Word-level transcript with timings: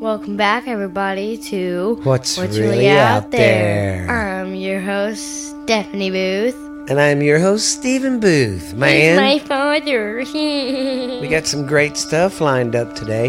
Welcome 0.00 0.38
back, 0.38 0.66
everybody, 0.66 1.36
to 1.36 2.00
What's 2.04 2.38
Really 2.38 2.88
Out 2.88 3.30
There? 3.30 4.08
I'm 4.08 4.54
your 4.54 4.80
host, 4.80 5.50
Stephanie 5.64 6.10
Booth. 6.10 6.54
And 6.88 6.98
I'm 6.98 7.20
your 7.20 7.38
host, 7.38 7.68
Stephen 7.68 8.18
Booth. 8.18 8.62
He's 8.62 8.72
Man, 8.72 9.16
my 9.16 9.38
father. 9.40 10.24
we 11.20 11.28
got 11.28 11.46
some 11.46 11.66
great 11.66 11.98
stuff 11.98 12.40
lined 12.40 12.74
up 12.74 12.94
today. 12.94 13.28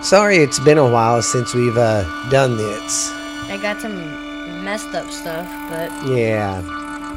Sorry 0.00 0.36
it's 0.36 0.60
been 0.60 0.78
a 0.78 0.88
while 0.88 1.22
since 1.22 1.54
we've 1.54 1.76
uh, 1.76 2.04
done 2.30 2.56
this. 2.56 3.10
I 3.48 3.58
got 3.60 3.80
some 3.80 4.64
messed 4.64 4.94
up 4.94 5.10
stuff, 5.10 5.48
but 5.70 5.90
Yeah. 6.06 6.62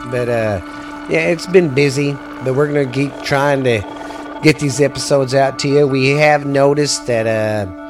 But, 0.10 0.30
uh, 0.30 0.62
yeah, 1.12 1.28
it's 1.28 1.46
been 1.46 1.72
busy, 1.76 2.14
but 2.44 2.56
we're 2.56 2.74
going 2.74 2.88
to 2.88 2.92
keep 2.92 3.16
trying 3.22 3.64
to 3.66 3.82
get 4.42 4.58
these 4.58 4.82
episodes 4.82 5.36
out 5.36 5.60
to 5.60 5.68
you. 5.70 5.88
We 5.88 6.10
have 6.14 6.48
noticed 6.48 7.06
that, 7.06 7.28
uh, 7.28 7.82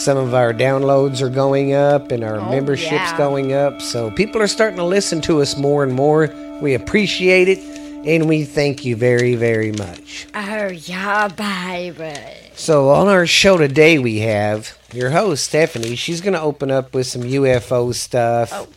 some 0.00 0.16
of 0.16 0.34
our 0.34 0.52
downloads 0.54 1.20
are 1.20 1.28
going 1.28 1.72
up 1.74 2.10
and 2.10 2.24
our 2.24 2.36
Oh, 2.40 2.50
memberships 2.50 2.92
yeah. 2.92 3.16
going 3.18 3.52
up. 3.52 3.80
So 3.82 4.10
people 4.10 4.40
are 4.40 4.46
starting 4.48 4.76
to 4.78 4.84
listen 4.84 5.20
to 5.22 5.42
us 5.42 5.56
more 5.56 5.82
and 5.84 5.92
more. 5.92 6.28
We 6.62 6.74
appreciate 6.74 7.48
it 7.48 7.58
and 8.06 8.28
we 8.28 8.44
thank 8.44 8.84
you 8.84 8.96
very, 8.96 9.34
very 9.34 9.72
much. 9.72 10.26
oh 10.34 10.68
yeah, 10.68 11.28
baby. 11.28 12.18
So 12.54 12.88
on 12.90 13.08
our 13.08 13.26
show 13.26 13.58
today 13.58 13.98
we 13.98 14.20
have 14.20 14.76
your 14.92 15.10
host 15.10 15.44
Stephanie. 15.44 15.96
She's 15.96 16.20
gonna 16.22 16.40
open 16.40 16.70
up 16.70 16.94
with 16.94 17.06
some 17.06 17.22
UFO 17.22 17.94
stuff. 17.94 18.50
Oh. 18.52 18.68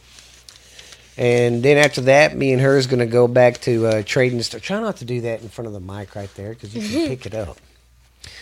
And 1.15 1.61
then 1.63 1.77
after 1.77 2.01
that, 2.01 2.35
me 2.35 2.51
and 2.53 2.61
her 2.61 2.75
is 2.77 2.87
gonna 2.87 3.05
go 3.05 3.27
back 3.27 3.61
to 3.61 3.87
uh, 3.87 4.03
trading 4.05 4.41
stuff. 4.41 4.61
Try 4.61 4.79
not 4.81 4.97
to 4.97 5.05
do 5.05 5.21
that 5.21 5.41
in 5.41 5.47
front 5.49 5.67
of 5.67 5.73
the 5.73 5.79
mic 5.79 6.15
right 6.15 6.33
there 6.35 6.49
because 6.53 6.75
you 6.75 6.81
can 6.81 7.07
pick 7.07 7.25
it 7.25 7.33
up. 7.35 7.57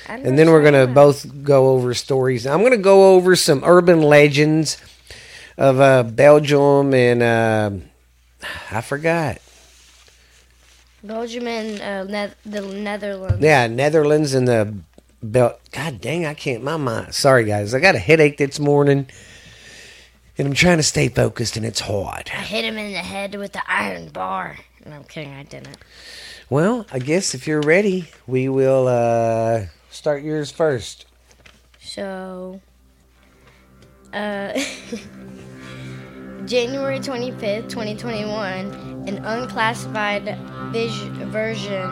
I'm 0.07 0.25
And 0.25 0.37
then 0.37 0.49
we're 0.49 0.63
gonna 0.63 0.87
both 0.87 1.43
go 1.43 1.69
over 1.69 1.93
stories. 1.93 2.45
I'm 2.45 2.63
gonna 2.63 2.77
go 2.77 3.15
over 3.15 3.35
some 3.35 3.63
urban 3.63 4.01
legends 4.01 4.77
of 5.57 5.79
uh, 5.79 6.03
Belgium 6.03 6.93
and 6.93 7.21
uh, 7.23 7.71
I 8.71 8.81
forgot. 8.81 9.37
Belgium 11.03 11.47
and 11.47 11.81
uh, 11.81 12.03
ne- 12.11 12.33
the 12.45 12.61
Netherlands. 12.61 13.41
Yeah, 13.41 13.67
Netherlands 13.67 14.33
and 14.33 14.47
the 14.47 14.73
Bel. 15.23 15.57
God 15.71 16.01
dang, 16.01 16.25
I 16.25 16.33
can't. 16.33 16.63
My 16.63 16.77
mind. 16.77 17.13
Sorry, 17.13 17.43
guys. 17.43 17.73
I 17.73 17.79
got 17.79 17.95
a 17.95 17.99
headache 17.99 18.37
this 18.37 18.59
morning, 18.59 19.07
and 20.37 20.47
I'm 20.47 20.53
trying 20.53 20.77
to 20.77 20.83
stay 20.83 21.09
focused, 21.09 21.57
and 21.57 21.65
it's 21.65 21.79
hard. 21.79 22.29
I 22.33 22.41
hit 22.41 22.65
him 22.65 22.77
in 22.77 22.91
the 22.91 22.99
head 22.99 23.35
with 23.35 23.53
the 23.53 23.61
iron 23.67 24.09
bar. 24.09 24.57
No, 24.85 24.95
I'm 24.95 25.03
kidding, 25.03 25.33
I 25.33 25.43
didn't. 25.43 25.77
Well, 26.49 26.85
I 26.91 26.99
guess 26.99 27.33
if 27.33 27.47
you're 27.47 27.61
ready, 27.61 28.09
we 28.27 28.49
will 28.49 28.87
uh, 28.87 29.65
start 29.91 30.23
yours 30.23 30.49
first. 30.51 31.05
So, 31.79 32.59
uh, 34.13 34.53
January 36.45 36.99
25th, 36.99 37.69
2021, 37.69 39.05
an 39.07 39.23
unclassified 39.25 40.37
vis- 40.71 40.93
version, 41.29 41.89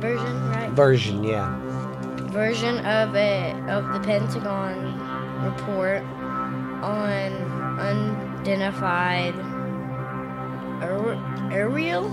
version, 0.00 0.48
right? 0.50 0.70
Version, 0.70 1.22
yeah. 1.24 1.58
Version 2.30 2.78
of 2.78 3.14
a 3.14 3.52
of 3.68 3.92
the 3.92 4.00
Pentagon 4.00 4.98
report 5.44 6.02
on 6.82 7.32
unidentified 7.78 9.34
aer- 10.82 11.18
aerial 11.52 12.10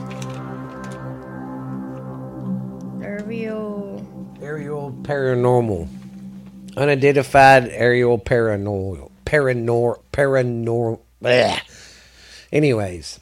aerial 3.02 3.99
Aerial 4.42 4.92
paranormal, 5.02 5.88
unidentified 6.78 7.68
aerial 7.70 8.18
paranormal, 8.18 9.12
paranor, 9.26 10.00
paranor. 10.14 11.00
bleh. 11.22 11.60
Anyways, 12.52 13.20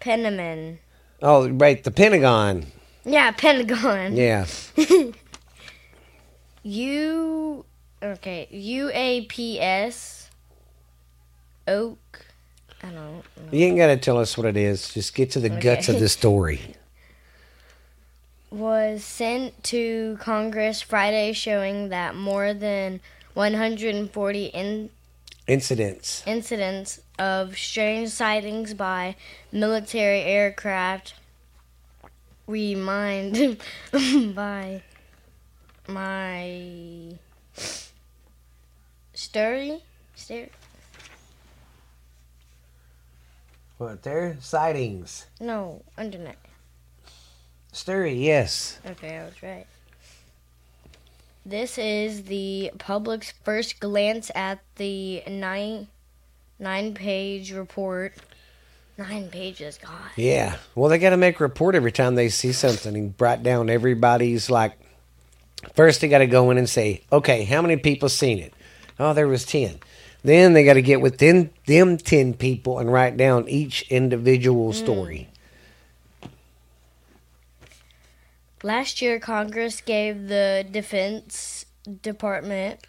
Pentagon. 0.00 0.78
oh 1.22 1.48
right, 1.50 1.82
the 1.84 1.90
Pentagon. 1.92 2.66
Yeah, 3.04 3.30
Pentagon. 3.30 4.16
Yeah, 4.16 4.46
U 6.64 7.64
okay, 8.02 8.48
UAPS 8.52 10.28
Oak. 11.68 12.26
I 12.82 12.86
don't 12.86 12.94
know. 12.94 13.22
you 13.52 13.66
ain't 13.66 13.76
gotta 13.76 13.96
tell 13.96 14.18
us 14.18 14.36
what 14.36 14.46
it 14.46 14.56
is. 14.56 14.92
Just 14.92 15.14
get 15.14 15.30
to 15.32 15.40
the 15.40 15.48
guts 15.48 15.88
of 15.88 16.00
the 16.00 16.08
story. 16.08 16.74
Was 18.50 19.04
sent 19.04 19.62
to 19.64 20.16
Congress 20.20 20.80
Friday 20.80 21.32
showing 21.34 21.90
that 21.90 22.14
more 22.14 22.54
than 22.54 23.00
140 23.34 24.44
in- 24.46 24.90
Incidents. 25.46 26.22
incidents 26.26 27.00
of 27.18 27.56
strange 27.58 28.08
sightings 28.10 28.74
by 28.74 29.16
military 29.52 30.20
aircraft 30.22 31.14
remind 32.46 33.58
by 34.34 34.82
my 35.86 37.12
story. 39.14 39.82
What 43.78 44.02
there? 44.02 44.36
Sightings. 44.40 45.26
no, 45.40 45.82
internet. 45.98 46.36
Sturry, 47.78 48.20
yes. 48.20 48.80
Okay, 48.84 49.18
I 49.18 49.24
was 49.24 49.40
right. 49.40 49.66
This 51.46 51.78
is 51.78 52.24
the 52.24 52.72
public's 52.78 53.32
first 53.44 53.78
glance 53.78 54.32
at 54.34 54.58
the 54.76 55.22
nine 55.28 55.86
nine 56.58 56.92
page 56.92 57.52
report. 57.52 58.14
Nine 58.98 59.28
pages, 59.28 59.78
God. 59.78 59.92
Yeah. 60.16 60.56
Well, 60.74 60.90
they 60.90 60.98
got 60.98 61.10
to 61.10 61.16
make 61.16 61.38
a 61.38 61.44
report 61.44 61.76
every 61.76 61.92
time 61.92 62.16
they 62.16 62.30
see 62.30 62.52
something 62.52 62.96
and 62.96 63.16
brought 63.16 63.44
down 63.44 63.70
everybody's 63.70 64.50
like. 64.50 64.72
First, 65.74 66.00
they 66.00 66.08
got 66.08 66.18
to 66.18 66.26
go 66.26 66.50
in 66.50 66.58
and 66.58 66.68
say, 66.68 67.02
okay, 67.12 67.44
how 67.44 67.62
many 67.62 67.76
people 67.76 68.08
seen 68.08 68.38
it? 68.38 68.52
Oh, 68.98 69.14
there 69.14 69.28
was 69.28 69.44
10. 69.44 69.78
Then 70.24 70.52
they 70.52 70.64
got 70.64 70.74
to 70.74 70.82
get 70.82 71.00
within 71.00 71.50
them 71.66 71.96
10 71.96 72.34
people 72.34 72.80
and 72.80 72.92
write 72.92 73.16
down 73.16 73.48
each 73.48 73.82
individual 73.88 74.72
hmm. 74.72 74.78
story. 74.78 75.28
Last 78.64 79.00
year, 79.00 79.20
Congress 79.20 79.80
gave 79.80 80.26
the 80.26 80.66
Defense 80.68 81.64
Department 82.02 82.80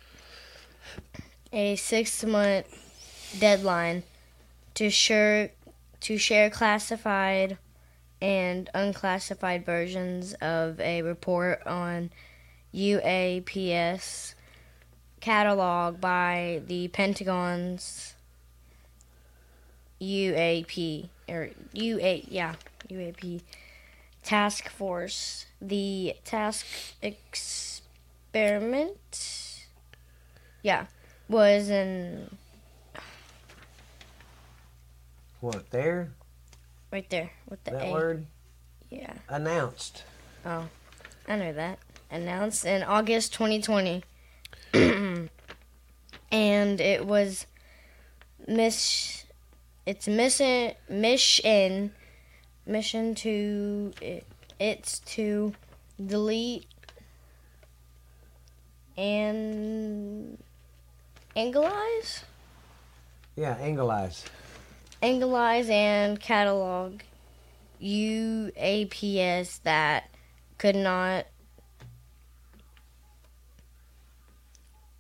a 1.54 1.76
six 1.76 2.24
month 2.24 2.66
deadline 3.40 4.02
to 4.74 4.90
share 4.90 5.52
to 6.02 6.18
share 6.18 6.50
classified 6.50 7.58
and 8.20 8.70
unclassified 8.74 9.64
versions 9.64 10.34
of 10.42 10.80
a 10.80 11.04
report 11.04 11.62
on 11.68 12.10
UAPS 12.74 14.34
catalog 15.20 16.02
by 16.02 16.62
the 16.66 16.88
Pentagon's 16.88 18.16
UAP 20.02 21.10
or 21.28 21.50
UA 21.74 22.22
yeah 22.28 22.56
UAP 22.90 23.42
task 24.24 24.70
force. 24.70 25.46
The 25.62 26.16
task 26.24 26.66
experiment, 27.02 28.96
yeah, 30.64 30.86
was 31.28 31.70
in 31.70 32.38
What, 35.42 35.70
there? 35.72 36.12
right 36.92 37.10
there 37.10 37.32
with 37.50 37.64
the 37.66 37.72
That 37.72 37.86
A. 37.88 37.92
word? 37.92 38.26
Yeah, 38.90 39.14
Announced. 39.28 40.04
Oh, 40.46 40.68
I 41.28 41.36
know 41.36 41.54
that. 41.54 41.80
Announced 42.10 42.66
in 42.66 42.82
August 42.84 43.34
2020, 43.34 44.04
and 44.74 45.30
it 46.82 47.06
was 47.06 47.46
miss. 48.48 49.26
It's 49.86 50.08
missing 50.08 50.74
mission 50.90 51.94
mission 52.70 53.16
to 53.16 53.92
it, 54.02 54.26
it's 54.60 55.00
to 55.00 55.54
delete 56.06 56.66
and 58.98 60.38
angleize 61.36 62.24
Yeah, 63.36 63.56
Angleize. 63.58 64.24
angleize 65.02 65.70
and 65.70 66.20
catalog 66.20 67.02
UAPS 67.82 69.62
that 69.64 70.10
could 70.58 70.76
not 70.76 71.26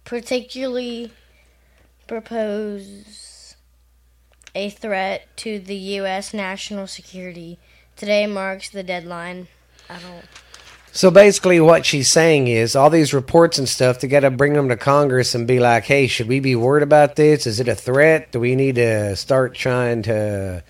particularly 0.06 1.12
propose 2.08 3.39
a 4.56 4.70
threat 4.70 5.28
to 5.38 5.60
the 5.60 5.76
U.S. 5.76 6.34
national 6.34 6.88
security. 6.88 7.60
Today 7.96 8.26
marks 8.28 8.70
the 8.70 8.84
deadline. 8.84 9.48
I 9.90 10.00
don't. 10.00 10.26
So 10.92 11.12
basically, 11.12 11.60
what 11.60 11.86
she's 11.86 12.10
saying 12.10 12.48
is 12.48 12.76
all 12.76 12.90
these 12.90 13.14
reports 13.14 13.60
and 13.60 13.70
stuff, 13.70 14.00
they 14.00 14.08
got 14.08 14.22
to 14.22 14.32
bring 14.32 14.54
them 14.54 14.70
to 14.70 14.78
Congress 14.78 15.36
and 15.36 15.48
be 15.48 15.60
like, 15.60 15.84
hey, 15.84 16.08
should 16.08 16.28
we 16.28 16.40
be 16.40 16.56
worried 16.56 16.84
about 16.84 17.16
this? 17.16 17.46
Is 17.46 17.60
it 17.60 17.68
a 17.68 17.76
threat? 17.76 18.32
Do 18.32 18.40
we 18.40 18.56
need 18.56 18.76
to 18.76 19.16
start 19.16 19.54
trying 19.54 20.02
to 20.04 20.64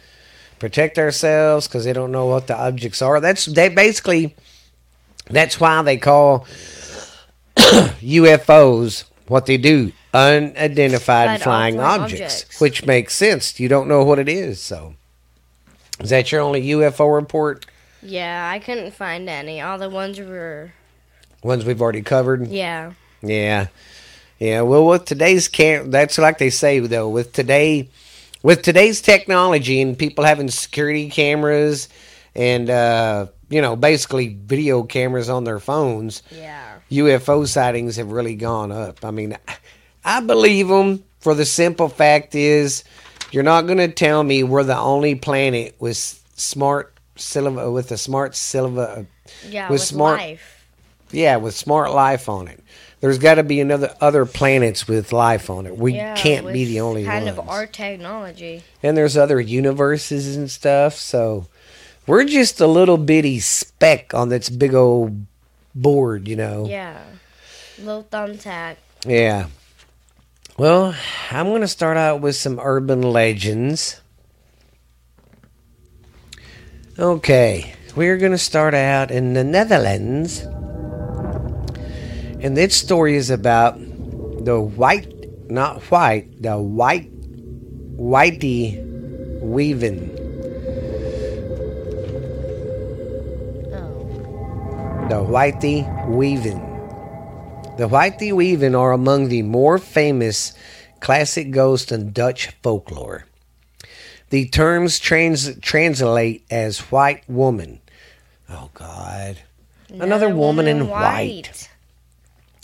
protect 0.60 1.00
ourselves 1.00 1.68
because 1.68 1.86
they 1.86 1.94
don't 1.94 2.12
know 2.12 2.26
what 2.26 2.48
the 2.48 2.58
objects 2.58 3.02
are? 3.02 3.22
That's 3.22 3.46
they 3.46 3.70
basically, 3.70 4.36
that's 5.30 5.60
why 5.60 5.82
they 5.84 5.98
call 5.98 6.40
UFOs 7.56 9.06
what 9.28 9.46
they 9.46 9.58
do 9.58 9.94
unidentified 10.14 11.42
flying 11.42 11.76
flying 11.76 11.80
objects, 11.80 12.42
objects. 12.44 12.62
which 12.62 12.86
makes 12.86 13.16
sense. 13.16 13.60
You 13.60 13.68
don't 13.70 13.88
know 13.88 14.04
what 14.04 14.20
it 14.20 14.30
is. 14.30 14.62
So, 14.62 14.96
is 16.00 16.10
that 16.10 16.32
your 16.32 16.42
only 16.42 16.62
UFO 16.70 17.14
report? 17.14 17.66
Yeah, 18.02 18.50
I 18.52 18.60
couldn't 18.60 18.92
find 18.92 19.30
any. 19.30 19.62
All 19.62 19.78
the 19.78 19.90
ones 19.90 20.20
were. 20.20 20.72
Ones 21.44 21.66
we've 21.66 21.82
already 21.82 22.02
covered? 22.02 22.48
Yeah. 22.48 22.94
Yeah, 23.22 23.68
yeah. 24.40 24.62
Well, 24.62 24.86
with 24.86 25.06
today's 25.06 25.48
cam, 25.48 25.92
that's 25.92 26.18
like 26.18 26.38
they 26.38 26.50
say 26.50 26.80
though. 26.80 27.10
With 27.10 27.34
today, 27.34 27.90
with 28.42 28.62
today's 28.62 29.02
technology 29.02 29.82
and 29.82 29.98
people 29.98 30.24
having 30.24 30.50
security 30.50 31.10
cameras 31.10 31.90
and 32.36 32.70
uh, 32.70 33.28
you 33.50 33.62
know 33.62 33.76
basically 33.76 34.30
video 34.30 34.84
cameras 34.84 35.30
on 35.30 35.44
their 35.44 35.60
phones, 35.60 36.24
Yeah. 36.32 36.66
UFO 36.92 37.46
sightings 37.46 37.98
have 37.98 38.12
really 38.12 38.36
gone 38.36 38.72
up. 38.72 39.04
I 39.04 39.12
mean, 39.12 39.38
I 40.06 40.22
believe 40.22 40.68
them 40.68 41.04
for 41.20 41.34
the 41.36 41.46
simple 41.46 41.90
fact 41.90 42.36
is 42.36 42.84
you're 43.32 43.44
not 43.44 43.64
going 43.66 43.78
to 43.80 43.88
tell 43.90 44.24
me 44.24 44.44
we're 44.44 44.64
the 44.64 44.78
only 44.78 45.16
planet 45.16 45.76
with 45.80 45.98
smart 46.36 46.94
silver 47.16 47.70
with 47.70 47.92
a 47.92 47.98
smart 47.98 48.36
silver 48.36 48.82
uh, 48.82 49.04
Yeah. 49.50 49.66
With 49.70 49.80
With, 49.80 49.82
smart- 49.82 50.20
life. 50.20 50.66
yeah, 51.12 51.36
with 51.38 51.54
smart 51.56 51.92
life 51.92 52.30
on 52.30 52.48
it. 52.48 52.64
There's 53.02 53.18
got 53.20 53.36
to 53.36 53.44
be 53.44 53.62
another 53.62 53.94
other 54.02 54.26
planets 54.26 54.88
with 54.88 55.14
life 55.14 55.50
on 55.50 55.66
it. 55.66 55.78
We 55.78 55.94
Yeah, 55.96 56.16
can't 56.16 56.52
be 56.52 56.66
the 56.66 56.82
only 56.82 57.06
kind 57.06 57.26
ones. 57.26 57.38
of 57.38 57.48
our 57.50 57.66
technology. 57.66 58.64
and 58.84 58.98
there's 58.98 59.16
other 59.16 59.40
universes 59.40 60.36
and 60.36 60.50
stuff. 60.52 60.96
So 60.96 61.48
we're 62.08 62.26
just 62.26 62.60
a 62.60 62.68
little 62.68 62.98
bitty 62.98 63.40
speck 63.40 64.14
on 64.14 64.30
this 64.30 64.50
big 64.50 64.74
old 64.74 65.26
board, 65.76 66.28
you 66.28 66.36
know. 66.36 66.66
Yeah. 66.68 66.98
Little 67.78 68.04
thumbtack. 68.04 68.76
Yeah. 69.06 69.48
Well, 70.60 70.94
I'm 71.32 71.48
going 71.48 71.62
to 71.62 71.70
start 71.70 71.96
out 71.96 72.20
with 72.20 72.36
some 72.36 72.60
urban 72.62 73.02
legends. 73.02 74.02
Okay, 77.00 77.74
we're 77.96 78.18
going 78.18 78.34
to 78.34 78.38
start 78.38 78.74
out 78.74 79.10
in 79.10 79.36
the 79.36 79.46
Netherlands. 79.46 80.42
And 82.44 82.58
this 82.58 82.76
story 82.76 83.16
is 83.16 83.30
about 83.30 83.80
the 83.80 84.60
white, 84.60 85.50
not 85.50 85.82
white, 85.84 86.42
the 86.42 86.58
white, 86.58 87.10
whitey 87.96 88.84
weaving. 89.40 90.12
Oh. 93.72 95.08
The 95.08 95.24
whitey 95.24 96.10
weaving. 96.10 96.69
The 97.80 97.88
whitey 97.88 98.34
weaving 98.34 98.76
are 98.76 98.92
among 98.92 99.30
the 99.30 99.42
more 99.42 99.78
famous 99.78 100.52
classic 101.00 101.50
ghosts 101.52 101.94
in 101.94 102.12
Dutch 102.12 102.50
folklore. 102.62 103.26
The 104.32 104.50
terms 104.50 105.00
trans- 105.00 105.58
translate 105.62 106.44
as 106.52 106.80
white 106.92 107.24
woman. 107.30 107.80
Oh 108.50 108.70
God. 108.74 109.38
Another 109.94 110.28
woman 110.28 110.68
in 110.68 110.90
white. 110.90 111.70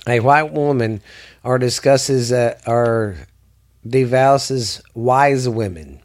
A 0.05 0.19
white 0.19 0.51
woman 0.51 0.99
are 1.45 1.59
discusses 1.59 2.33
uh, 2.33 2.59
are 2.67 3.15
devout 3.87 4.51
wise 4.93 5.47
women. 5.47 6.01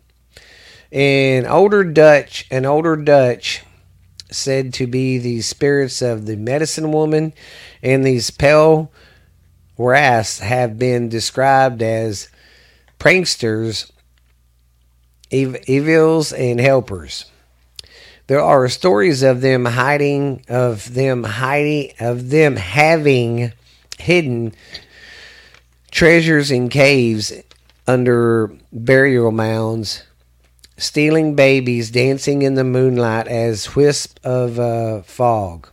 In 0.92 1.46
older 1.46 1.82
Dutch, 1.82 2.46
an 2.48 2.64
older 2.64 2.94
Dutch 2.94 3.64
said 4.30 4.72
to 4.74 4.86
be 4.86 5.18
the 5.18 5.40
spirits 5.40 6.00
of 6.00 6.26
the 6.26 6.36
medicine 6.36 6.92
woman, 6.92 7.32
and 7.82 8.06
these 8.06 8.30
pale 8.30 8.92
wraiths 9.81 10.41
have 10.41 10.79
been 10.79 11.09
described 11.09 11.82
as 11.82 12.29
pranksters, 12.99 13.91
ev- 15.32 15.62
evils, 15.67 16.32
and 16.32 16.61
helpers. 16.61 17.25
There 18.27 18.41
are 18.41 18.69
stories 18.69 19.23
of 19.23 19.41
them 19.41 19.65
hiding, 19.65 20.44
of 20.49 20.94
them 20.94 21.25
hiding, 21.25 21.93
of 21.99 22.31
them 22.31 22.56
having 22.56 23.53
hidden 23.99 24.53
treasures 25.91 26.50
in 26.50 26.69
caves 26.69 27.32
under 27.87 28.53
burial 28.73 29.32
mounds 29.32 30.05
stealing 30.77 31.35
babies 31.35 31.91
dancing 31.91 32.41
in 32.43 32.55
the 32.55 32.65
moonlight 32.65 33.29
as 33.29 33.77
wisp 33.77 34.19
of 34.25 34.59
uh, 34.59 35.03
fog 35.03 35.69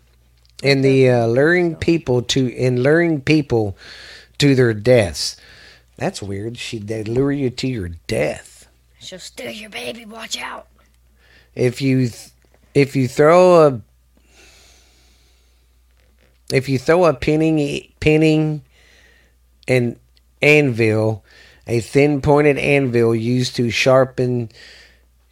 and 0.64 0.84
the 0.84 1.10
uh, 1.10 1.26
luring 1.28 1.76
people 1.76 2.22
to 2.22 2.56
and 2.58 2.82
luring 2.82 3.22
people 3.22 3.78
to 4.38 4.56
their 4.56 4.74
deaths 4.74 5.38
that's 5.98 6.22
weird 6.22 6.58
she 6.58 6.80
they 6.80 7.04
lure 7.04 7.32
you 7.32 7.50
to 7.50 7.68
your 7.68 7.90
death 8.08 8.54
She'll 9.00 9.20
steal 9.20 9.52
your 9.52 9.70
baby. 9.70 10.04
Watch 10.04 10.38
out. 10.38 10.68
if 11.56 11.82
you 11.82 12.10
if 12.74 12.96
you 12.96 13.08
throw 13.08 13.68
a 13.68 13.82
if 16.52 16.68
you 16.68 16.78
throw 16.78 17.06
a 17.06 17.14
pinning 17.14 17.88
pinning 18.00 18.64
an 19.68 19.98
anvil 20.42 21.24
a 21.68 21.80
thin 21.80 22.22
pointed 22.22 22.58
anvil 22.58 23.16
used 23.16 23.56
to 23.56 23.70
sharpen 23.70 24.50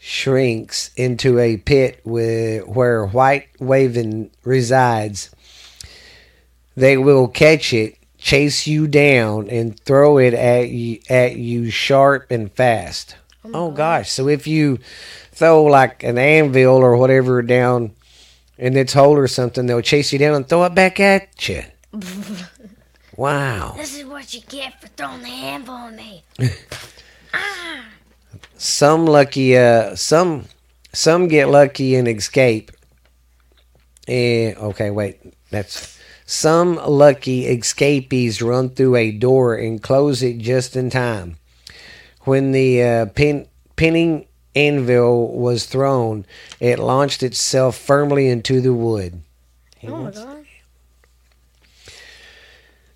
shrinks 0.05 0.91
into 0.95 1.39
a 1.39 1.57
pit 1.57 1.99
with, 2.03 2.67
where 2.67 3.05
white 3.05 3.47
waven 3.59 4.29
resides 4.43 5.29
they 6.75 6.97
will 6.97 7.27
catch 7.27 7.73
it 7.73 7.97
chase 8.17 8.67
you 8.67 8.87
down 8.87 9.49
and 9.49 9.79
throw 9.81 10.17
it 10.17 10.33
at 10.33 10.69
you, 10.69 10.99
at 11.09 11.35
you 11.35 11.69
sharp 11.69 12.29
and 12.29 12.51
fast 12.53 13.15
oh, 13.45 13.51
oh 13.53 13.71
gosh 13.71 14.11
so 14.11 14.27
if 14.27 14.45
you 14.45 14.77
throw 15.31 15.63
like 15.63 16.03
an 16.03 16.17
anvil 16.17 16.75
or 16.75 16.97
whatever 16.97 17.41
down 17.41 17.91
in 18.57 18.77
its 18.77 18.93
hole 18.93 19.17
or 19.17 19.27
something, 19.27 19.65
they'll 19.65 19.81
chase 19.81 20.13
you 20.13 20.19
down 20.19 20.35
and 20.35 20.47
throw 20.47 20.63
it 20.65 20.75
back 20.75 20.99
at 20.99 21.47
you. 21.47 21.63
wow. 23.15 23.74
This 23.77 23.97
is 23.97 24.05
what 24.05 24.33
you 24.33 24.41
get 24.41 24.79
for 24.81 24.88
throwing 24.88 25.21
the 25.21 25.29
anvil 25.29 25.75
on 25.75 25.95
me. 25.95 26.24
Ah. 27.38 27.83
Some 28.58 29.06
lucky, 29.06 29.58
uh, 29.58 29.96
some, 29.96 30.46
some 30.94 31.27
get 31.27 31.50
lucky 31.50 31.96
and 31.96 32.08
escape. 32.08 32.72
And 34.08 34.58
okay, 34.58 34.92
wait, 34.92 35.20
that's 35.50 36.00
some 36.25 36.75
lucky 36.75 37.46
escapees 37.48 38.42
run 38.42 38.70
through 38.70 38.96
a 38.96 39.12
door 39.12 39.56
and 39.56 39.82
close 39.82 40.24
it 40.24 40.39
just 40.39 40.75
in 40.75 40.89
time. 40.89 41.38
When 42.22 42.51
the 42.51 42.82
uh, 42.82 43.06
pin, 43.08 43.48
pinning 43.75 44.25
anvil 44.56 45.32
was 45.38 45.65
thrown, 45.65 46.25
it 46.60 46.80
launched 46.80 47.22
itself 47.22 47.77
firmly 47.77 48.27
into 48.27 48.62
the 48.62 48.74
wood. 48.74 49.22
Oh 49.84 49.98
my 49.98 50.12
god. 50.12 50.46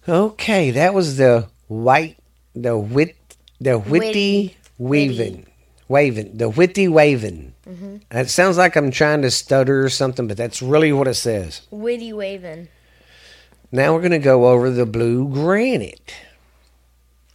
Okay, 0.08 0.72
that 0.72 0.96
was 0.96 1.18
the 1.18 1.50
white, 1.68 2.18
the 2.56 2.76
wit, 2.76 3.16
the 3.62 3.78
Witty. 3.78 4.56
Weaving, 4.80 5.46
waving, 5.88 6.36
the 6.36 6.50
witty 6.50 6.88
waving. 6.88 7.54
Mm-hmm. 7.68 7.98
It 8.10 8.30
sounds 8.30 8.58
like 8.58 8.76
I'm 8.76 8.90
trying 8.90 9.22
to 9.22 9.30
stutter 9.30 9.86
or 9.86 9.90
something, 9.90 10.28
but 10.28 10.38
that's 10.38 10.64
really 10.64 10.92
what 10.92 11.08
it 11.08 11.14
says. 11.14 11.62
Witty 11.70 12.14
waving. 12.14 12.70
Now 13.72 13.94
we're 13.94 14.02
gonna 14.02 14.18
go 14.18 14.48
over 14.48 14.72
the 14.72 14.88
blue 14.88 15.30
granite. 15.30 16.16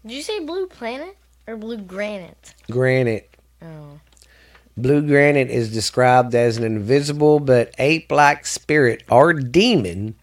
Did 0.05 0.13
you 0.13 0.23
say 0.23 0.41
blue 0.41 0.67
planet 0.67 1.17
or 1.47 1.57
blue 1.57 1.79
granite? 1.79 2.55
Granite. 2.69 3.31
Oh. 3.63 4.01
Blue 4.77 5.07
granite 5.07 5.51
is 5.51 5.73
described 5.73 6.35
as 6.35 6.57
an 6.57 6.65
invisible 6.65 7.39
but 7.39 7.73
ape-like 7.79 8.45
spirit 8.45 9.05
or 9.09 9.33
demon 9.33 10.17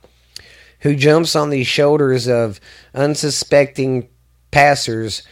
who 0.82 0.96
jumps 0.96 1.36
on 1.36 1.50
the 1.50 1.63
shoulders 1.63 2.28
of 2.28 2.60
unsuspecting 2.94 4.10
passers 4.51 5.24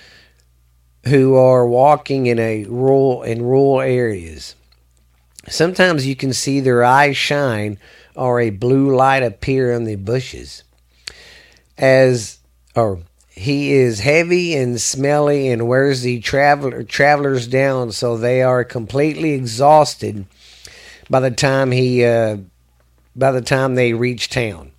who 1.10 1.36
are 1.36 1.68
walking 1.68 2.28
in 2.28 2.40
a 2.40 2.66
rural 2.66 3.24
in 3.24 3.42
rural 3.42 3.82
areas. 3.82 4.56
Sometimes 5.48 6.06
you 6.06 6.16
can 6.16 6.34
see 6.34 6.60
their 6.60 6.84
eyes 6.84 7.18
shine 7.18 7.78
or 8.16 8.40
a 8.40 8.50
blue 8.50 8.96
light 8.96 9.24
appear 9.24 9.72
in 9.72 9.86
the 9.86 9.96
bushes. 9.96 10.64
As 11.78 12.40
or 12.76 13.00
he 13.30 13.72
is 13.72 14.02
heavy 14.02 14.54
and 14.56 14.80
smelly 14.80 15.50
and 15.50 15.68
wears 15.68 16.02
the 16.02 16.20
traveler 16.20 16.84
travelers 16.84 17.48
down 17.48 17.92
so 17.92 18.18
they 18.18 18.42
are 18.42 18.64
completely 18.64 19.32
exhausted 19.32 20.26
by 21.10 21.20
the 21.20 21.32
time 21.32 21.72
he 21.72 22.04
uh, 22.04 22.38
by 23.16 23.32
the 23.32 23.42
time 23.42 23.76
they 23.76 23.94
reach 23.94 24.30
town. 24.30 24.72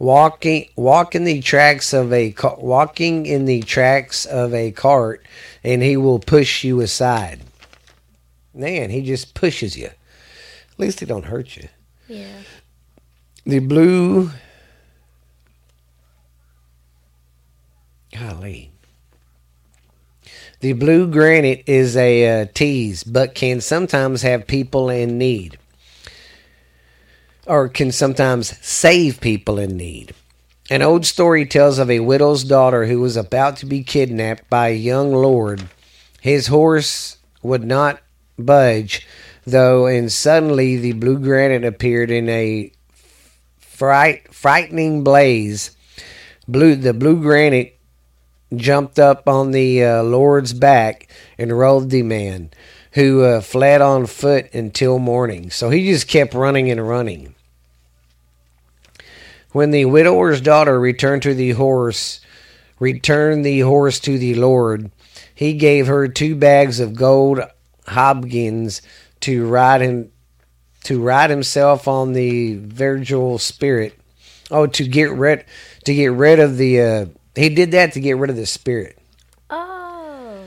Walking, 0.00 0.66
walking 0.76 1.24
the 1.24 1.42
tracks 1.42 1.92
of 1.92 2.10
a 2.10 2.34
walking 2.56 3.26
in 3.26 3.44
the 3.44 3.60
tracks 3.60 4.24
of 4.24 4.54
a 4.54 4.72
cart, 4.72 5.26
and 5.62 5.82
he 5.82 5.98
will 5.98 6.18
push 6.18 6.64
you 6.64 6.80
aside. 6.80 7.40
Man, 8.54 8.88
he 8.88 9.02
just 9.02 9.34
pushes 9.34 9.76
you. 9.76 9.88
At 9.88 10.78
least 10.78 11.00
he 11.00 11.06
don't 11.06 11.26
hurt 11.26 11.54
you. 11.54 11.68
Yeah. 12.08 12.38
The 13.44 13.58
blue. 13.58 14.30
Golly. 18.18 18.72
The 20.60 20.72
blue 20.72 21.08
granite 21.08 21.64
is 21.66 21.94
a 21.94 22.42
uh, 22.42 22.46
tease, 22.54 23.04
but 23.04 23.34
can 23.34 23.60
sometimes 23.60 24.22
have 24.22 24.46
people 24.46 24.88
in 24.88 25.18
need. 25.18 25.58
Or 27.50 27.68
can 27.68 27.90
sometimes 27.90 28.56
save 28.64 29.20
people 29.20 29.58
in 29.58 29.76
need. 29.76 30.14
An 30.70 30.82
old 30.82 31.04
story 31.04 31.44
tells 31.44 31.80
of 31.80 31.90
a 31.90 31.98
widow's 31.98 32.44
daughter 32.44 32.86
who 32.86 33.00
was 33.00 33.16
about 33.16 33.56
to 33.56 33.66
be 33.66 33.82
kidnapped 33.82 34.48
by 34.48 34.68
a 34.68 34.76
young 34.76 35.12
lord. 35.12 35.68
His 36.20 36.46
horse 36.46 37.18
would 37.42 37.64
not 37.64 38.00
budge, 38.38 39.04
though, 39.44 39.86
and 39.86 40.12
suddenly 40.12 40.76
the 40.76 40.92
blue 40.92 41.18
granite 41.18 41.64
appeared 41.64 42.12
in 42.12 42.28
a 42.28 42.70
fright, 43.58 44.32
frightening 44.32 45.02
blaze. 45.02 45.72
Blue, 46.46 46.76
the 46.76 46.94
blue 46.94 47.20
granite 47.20 47.76
jumped 48.54 49.00
up 49.00 49.28
on 49.28 49.50
the 49.50 49.82
uh, 49.82 50.04
Lord's 50.04 50.52
back 50.52 51.08
and 51.36 51.58
rolled 51.58 51.90
the 51.90 52.04
man, 52.04 52.50
who 52.92 53.24
uh, 53.24 53.40
fled 53.40 53.80
on 53.80 54.06
foot 54.06 54.54
until 54.54 55.00
morning. 55.00 55.50
So 55.50 55.70
he 55.70 55.90
just 55.90 56.06
kept 56.06 56.32
running 56.32 56.70
and 56.70 56.88
running. 56.88 57.34
When 59.52 59.72
the 59.72 59.86
widower's 59.86 60.40
daughter 60.40 60.78
returned 60.78 61.22
to 61.22 61.34
the 61.34 61.50
horse, 61.52 62.20
returned 62.78 63.44
the 63.44 63.60
horse 63.60 63.98
to 64.00 64.16
the 64.16 64.34
Lord, 64.34 64.92
he 65.34 65.54
gave 65.54 65.88
her 65.88 66.06
two 66.06 66.36
bags 66.36 66.78
of 66.78 66.94
gold 66.94 67.40
hobgins 67.86 68.80
to 69.20 69.46
ride 69.46 69.80
him 69.80 70.12
to 70.84 71.02
ride 71.02 71.30
himself 71.30 71.86
on 71.86 72.12
the 72.12 72.56
virgil 72.56 73.38
spirit. 73.38 73.98
Oh, 74.50 74.66
to 74.66 74.86
get 74.86 75.10
rid 75.10 75.44
to 75.84 75.94
get 75.94 76.12
rid 76.12 76.38
of 76.38 76.56
the 76.56 76.80
uh, 76.80 77.06
he 77.34 77.48
did 77.48 77.72
that 77.72 77.92
to 77.94 78.00
get 78.00 78.16
rid 78.16 78.30
of 78.30 78.36
the 78.36 78.46
spirit. 78.46 78.98
Oh. 79.48 80.44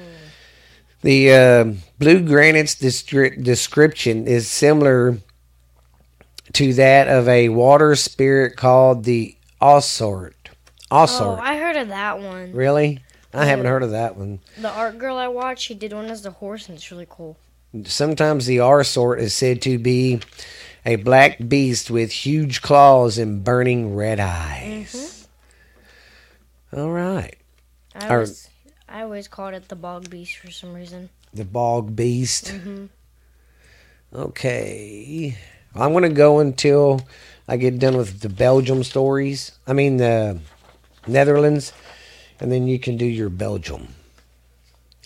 The 1.01 1.33
uh, 1.33 1.74
blue 2.00 2.25
granite's 2.25 2.75
description 2.75 4.27
is 4.27 4.50
similar 4.50 5.17
to 6.53 6.74
that 6.74 7.07
of 7.07 7.27
a 7.27 7.50
water 7.50 7.95
spirit 7.95 8.55
called 8.55 9.03
the 9.03 9.38
Osort. 9.62 10.33
Oh, 10.91 11.38
I 11.41 11.57
heard 11.57 11.75
of 11.75 11.88
that 11.88 12.19
one. 12.19 12.53
really? 12.53 13.00
I 13.33 13.45
haven't 13.45 13.65
heard 13.65 13.81
of 13.81 13.91
that 13.91 14.15
one. 14.15 14.39
The 14.60 14.69
art 14.69 15.00
girl 15.00 15.17
I 15.17 15.27
watched, 15.27 15.63
she 15.63 15.74
did 15.74 15.91
one 15.91 16.05
as 16.05 16.22
the 16.22 16.29
horse, 16.29 16.69
and 16.69 16.77
it's 16.77 16.91
really 16.91 17.07
cool. 17.10 17.38
Sometimes 17.86 18.45
the 18.45 18.60
R 18.60 18.83
sort 18.83 19.19
is 19.19 19.33
said 19.33 19.60
to 19.63 19.79
be 19.79 20.19
a 20.86 20.98
black 20.98 21.39
beast 21.48 21.89
with 21.89 22.12
huge 22.12 22.62
claws 22.62 23.17
and 23.17 23.43
burning 23.43 23.95
red 23.95 24.19
eyes. 24.19 25.27
All 26.72 26.91
right. 26.91 27.36
I 27.95 28.10
always, 28.10 28.50
I 28.88 29.01
always 29.01 29.27
called 29.27 29.55
it 29.55 29.67
the 29.69 29.75
bog 29.75 30.12
beast 30.12 30.38
for 30.38 30.51
some 30.51 30.74
reason. 30.74 31.10
The 31.33 31.45
bog 31.45 31.95
beast. 31.95 32.45
Mm-hmm. 32.45 32.86
Okay. 34.13 35.36
I'm 35.75 35.91
going 35.91 36.03
to 36.03 36.09
go 36.09 36.39
until 36.39 37.01
I 37.47 37.57
get 37.57 37.79
done 37.79 37.97
with 37.97 38.21
the 38.21 38.29
Belgium 38.29 38.83
stories. 38.83 39.51
I 39.67 39.73
mean, 39.73 39.97
the 39.97 40.39
Netherlands. 41.07 41.73
And 42.39 42.51
then 42.51 42.67
you 42.67 42.79
can 42.79 42.97
do 42.97 43.05
your 43.05 43.29
Belgium. 43.29 43.87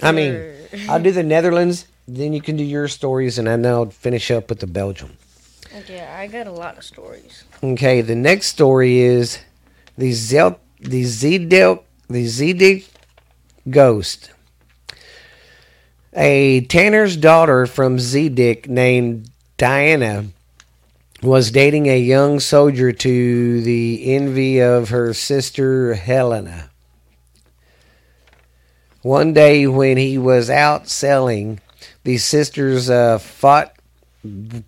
I 0.01 0.11
mean. 0.11 0.53
I'll 0.89 1.01
do 1.01 1.11
the 1.11 1.23
Netherlands. 1.23 1.87
Then 2.07 2.33
you 2.33 2.41
can 2.41 2.57
do 2.57 2.63
your 2.63 2.87
stories. 2.87 3.37
And 3.37 3.47
then 3.47 3.65
I'll 3.65 3.89
finish 3.89 4.31
up 4.31 4.49
with 4.49 4.59
the 4.59 4.67
Belgium. 4.67 5.17
Yeah, 5.87 6.17
I 6.17 6.27
got 6.27 6.47
a 6.47 6.51
lot 6.51 6.77
of 6.77 6.83
stories. 6.83 7.43
Okay, 7.63 8.01
the 8.01 8.15
next 8.15 8.47
story 8.47 8.99
is 8.99 9.39
the 9.97 10.11
Zel 10.11 10.59
the 10.79 11.03
Zedek 11.03 11.83
the 12.09 12.25
Zedek 12.25 12.87
ghost. 13.69 14.31
A 16.13 16.61
tanner's 16.61 17.15
daughter 17.15 17.67
from 17.67 17.97
Zedek 17.97 18.67
named 18.67 19.29
Diana 19.57 20.25
was 21.21 21.51
dating 21.51 21.87
a 21.87 21.99
young 21.99 22.39
soldier 22.39 22.91
to 22.91 23.61
the 23.61 24.13
envy 24.13 24.59
of 24.59 24.89
her 24.89 25.13
sister 25.13 25.95
Helena. 25.95 26.69
One 29.01 29.33
day 29.33 29.67
when 29.67 29.97
he 29.97 30.17
was 30.17 30.49
out 30.49 30.87
selling, 30.87 31.59
the 32.03 32.17
sisters 32.17 32.89
uh, 32.89 33.17
fought 33.17 33.73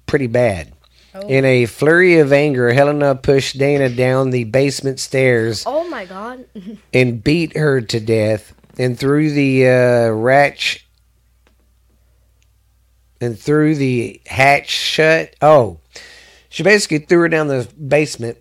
pretty 0.05 0.27
bad. 0.27 0.73
Oh. 1.13 1.27
In 1.27 1.43
a 1.43 1.65
flurry 1.65 2.19
of 2.19 2.31
anger, 2.31 2.71
Helena 2.71 3.15
pushed 3.15 3.57
Dana 3.57 3.89
down 3.89 4.29
the 4.29 4.43
basement 4.43 4.99
stairs 4.99 5.63
Oh 5.65 5.89
my 5.89 6.05
god. 6.05 6.45
and 6.93 7.23
beat 7.23 7.57
her 7.57 7.81
to 7.81 7.99
death 7.99 8.53
and 8.77 8.97
threw 8.97 9.31
the 9.31 9.67
uh, 9.67 10.09
ratch 10.11 10.87
and 13.19 13.37
threw 13.37 13.75
the 13.75 14.21
hatch 14.25 14.69
shut. 14.69 15.35
Oh, 15.41 15.79
she 16.49 16.63
basically 16.63 16.99
threw 16.99 17.21
her 17.21 17.29
down 17.29 17.47
the 17.47 17.67
basement 17.75 18.37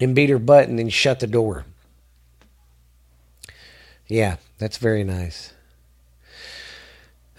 and 0.00 0.14
beat 0.14 0.30
her 0.30 0.38
butt 0.38 0.68
and 0.68 0.78
then 0.78 0.88
shut 0.88 1.20
the 1.20 1.26
door. 1.26 1.64
Yeah, 4.06 4.36
that's 4.58 4.78
very 4.78 5.04
nice. 5.04 5.52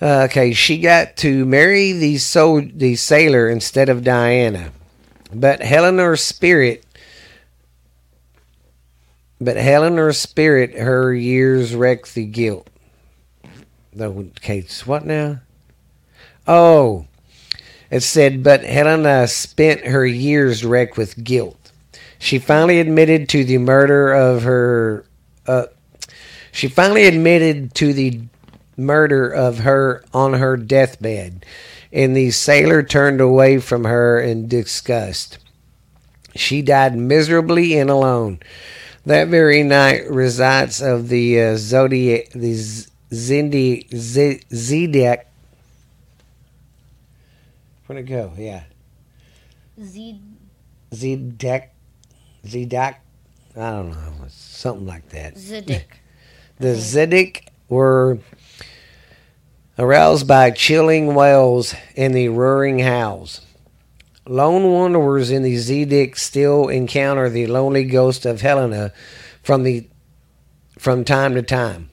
Uh, 0.01 0.27
okay, 0.29 0.53
she 0.53 0.79
got 0.79 1.15
to 1.17 1.45
marry 1.45 1.91
the 1.91 2.17
so 2.17 2.61
the 2.61 2.95
sailor 2.95 3.49
instead 3.49 3.89
of 3.89 4.03
Diana, 4.03 4.71
but 5.31 5.61
Helena's 5.61 6.21
spirit 6.21 6.83
but 9.41 9.57
Helena's 9.57 10.19
spirit, 10.19 10.77
her 10.77 11.13
years 11.13 11.73
wrecked 11.73 12.13
the 12.13 12.25
guilt. 12.25 12.69
Okay, 13.99 14.61
so 14.61 14.85
what 14.85 15.03
now? 15.03 15.41
Oh, 16.47 17.07
it 17.91 18.01
said, 18.01 18.41
but 18.43 18.63
Helena 18.63 19.27
spent 19.27 19.85
her 19.85 20.05
years 20.05 20.63
wrecked 20.65 20.97
with 20.97 21.23
guilt. 21.23 21.71
She 22.17 22.39
finally 22.39 22.79
admitted 22.79 23.27
to 23.29 23.43
the 23.43 23.57
murder 23.57 24.13
of 24.13 24.43
her. 24.43 25.05
Uh, 25.45 25.65
she 26.51 26.67
finally 26.67 27.05
admitted 27.05 27.73
to 27.75 27.93
the 27.93 28.21
murder 28.77 29.29
of 29.29 29.59
her 29.59 30.03
on 30.13 30.33
her 30.33 30.55
deathbed, 30.57 31.45
and 31.91 32.15
the 32.15 32.31
sailor 32.31 32.83
turned 32.83 33.21
away 33.21 33.59
from 33.59 33.83
her 33.83 34.19
in 34.19 34.47
disgust. 34.47 35.37
She 36.35 36.61
died 36.61 36.95
miserably 36.95 37.77
and 37.77 37.89
alone. 37.89 38.39
That 39.05 39.27
very 39.27 39.63
night, 39.63 40.09
results 40.09 40.81
of 40.81 41.09
the 41.09 41.41
uh, 41.41 41.57
zodiac, 41.57 42.29
the 42.29 42.53
Zindi, 43.11 43.93
Z- 43.93 44.41
Zodiac. 44.53 45.30
Where'd 47.91 48.07
it 48.07 48.09
go? 48.09 48.31
Yeah, 48.37 48.63
Z. 49.83 50.21
Zodiac, 50.93 51.75
Zodiac. 52.47 53.03
I 53.53 53.71
don't 53.71 53.91
know, 53.91 54.13
something 54.29 54.87
like 54.87 55.09
that. 55.09 55.35
Zedek. 55.35 55.83
The 56.57 56.75
Zedek 56.75 57.49
were 57.67 58.19
aroused 59.77 60.25
by 60.25 60.51
chilling 60.51 61.15
wails 61.15 61.75
and 61.97 62.15
the 62.15 62.29
roaring 62.29 62.79
howls. 62.79 63.41
Lone 64.25 64.71
wanderers 64.71 65.29
in 65.29 65.43
the 65.43 65.55
Zedek 65.57 66.17
still 66.17 66.69
encounter 66.69 67.29
the 67.29 67.47
lonely 67.47 67.83
ghost 67.83 68.25
of 68.25 68.39
Helena 68.39 68.93
from 69.43 69.63
the 69.63 69.89
from 70.79 71.03
time 71.03 71.33
to 71.33 71.41
time. 71.41 71.89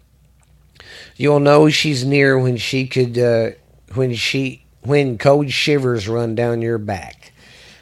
You'll 1.17 1.41
know 1.41 1.69
she's 1.69 2.05
near 2.05 2.39
when 2.39 2.57
she 2.57 2.87
could 2.87 3.19
uh, 3.19 3.51
when 3.95 4.15
she 4.15 4.65
when 4.83 5.19
cold 5.19 5.51
shivers 5.51 6.09
run 6.09 6.35
down 6.35 6.63
your 6.63 6.79
back. 6.79 7.33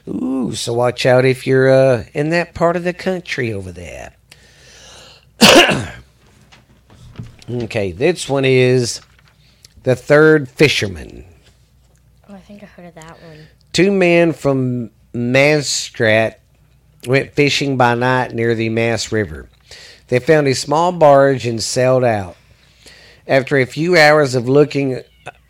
Ooh, 0.08 0.54
so 0.54 0.72
watch 0.72 1.04
out 1.04 1.24
if 1.24 1.46
you're 1.46 1.68
uh, 1.68 2.04
in 2.14 2.30
that 2.30 2.54
part 2.54 2.76
of 2.76 2.84
the 2.84 2.92
country 2.92 3.52
over 3.52 3.72
there. 3.72 4.12
okay, 7.50 7.92
this 7.92 8.28
one 8.28 8.44
is 8.44 9.00
the 9.82 9.96
third 9.96 10.48
fisherman. 10.48 11.24
Oh, 12.28 12.34
I 12.34 12.40
think 12.40 12.62
I 12.62 12.66
heard 12.66 12.86
of 12.86 12.94
that 12.94 13.20
one. 13.22 13.46
Two 13.72 13.90
men 13.90 14.32
from 14.32 14.90
Maskrat 15.12 16.40
went 17.06 17.32
fishing 17.32 17.76
by 17.76 17.94
night 17.94 18.32
near 18.32 18.54
the 18.54 18.68
Mass 18.68 19.10
River. 19.12 19.48
They 20.08 20.18
found 20.18 20.46
a 20.46 20.54
small 20.54 20.92
barge 20.92 21.46
and 21.46 21.62
sailed 21.62 22.04
out. 22.04 22.36
After 23.26 23.58
a 23.58 23.66
few 23.66 23.96
hours 23.96 24.36
of 24.36 24.48
looking 24.48 25.02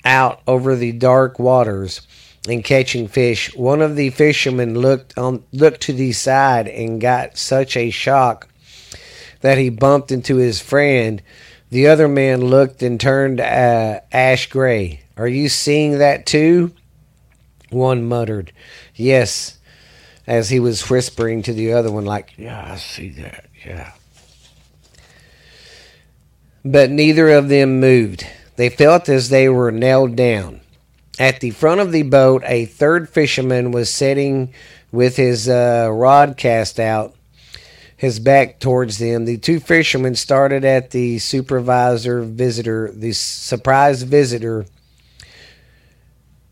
out 0.07 0.41
over 0.47 0.77
the 0.77 0.93
dark 0.93 1.39
waters, 1.39 2.07
and 2.49 2.65
catching 2.65 3.09
fish. 3.09 3.55
One 3.55 3.83
of 3.83 3.97
the 3.97 4.11
fishermen 4.11 4.79
looked 4.79 5.19
on 5.19 5.43
looked 5.53 5.83
to 5.83 5.93
the 5.93 6.13
side 6.13 6.69
and 6.69 7.01
got 7.01 7.37
such 7.37 7.77
a 7.77 7.91
shock 7.91 8.49
that 9.41 9.59
he 9.59 9.69
bumped 9.69 10.11
into 10.11 10.37
his 10.37 10.61
friend. 10.61 11.23
The 11.71 11.89
other 11.89 12.09
man 12.09 12.43
looked 12.43 12.83
and 12.83 13.01
turned 13.01 13.41
uh, 13.41 14.01
ash 14.13 14.49
gray. 14.49 15.03
Are 15.17 15.29
you 15.29 15.49
seeing 15.49 15.99
that 15.99 16.27
too? 16.27 16.73
One 17.71 18.05
muttered, 18.05 18.53
Yes, 18.95 19.59
as 20.27 20.51
he 20.51 20.61
was 20.61 20.89
whispering 20.89 21.43
to 21.43 21.53
the 21.53 21.73
other 21.73 21.91
one, 21.91 22.05
like, 22.05 22.33
Yeah, 22.37 22.73
I 22.73 22.77
see 22.77 23.09
that, 23.11 23.47
yeah. 23.65 23.93
But 26.65 26.91
neither 26.91 27.29
of 27.31 27.49
them 27.49 27.81
moved. 27.81 28.25
They 28.57 28.71
felt 28.71 29.09
as 29.09 29.29
they 29.29 29.49
were 29.49 29.71
nailed 29.71 30.17
down. 30.17 30.61
At 31.19 31.41
the 31.41 31.51
front 31.51 31.81
of 31.81 31.93
the 31.93 32.03
boat, 32.03 32.43
a 32.45 32.67
third 32.67 33.09
fisherman 33.09 33.71
was 33.71 33.93
sitting 33.93 34.53
with 34.93 35.17
his 35.17 35.49
uh, 35.49 35.89
rod 35.91 36.37
cast 36.37 36.79
out, 36.79 37.15
his 37.97 38.19
back 38.19 38.59
towards 38.59 38.99
them. 38.99 39.25
The 39.25 39.39
two 39.39 39.61
fishermen 39.61 40.15
started 40.15 40.65
at 40.65 40.91
the 40.91 41.19
supervisor 41.19 42.23
visitor, 42.23 42.91
the 42.93 43.13
surprise 43.13 44.03
visitor, 44.03 44.67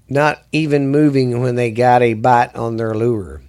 not 0.09 0.43
even 0.53 0.91
moving 0.91 1.41
when 1.41 1.57
they 1.57 1.71
got 1.71 2.03
a 2.03 2.15
bite 2.15 2.55
on 2.55 2.77
their 2.77 2.95
lure. 2.95 3.43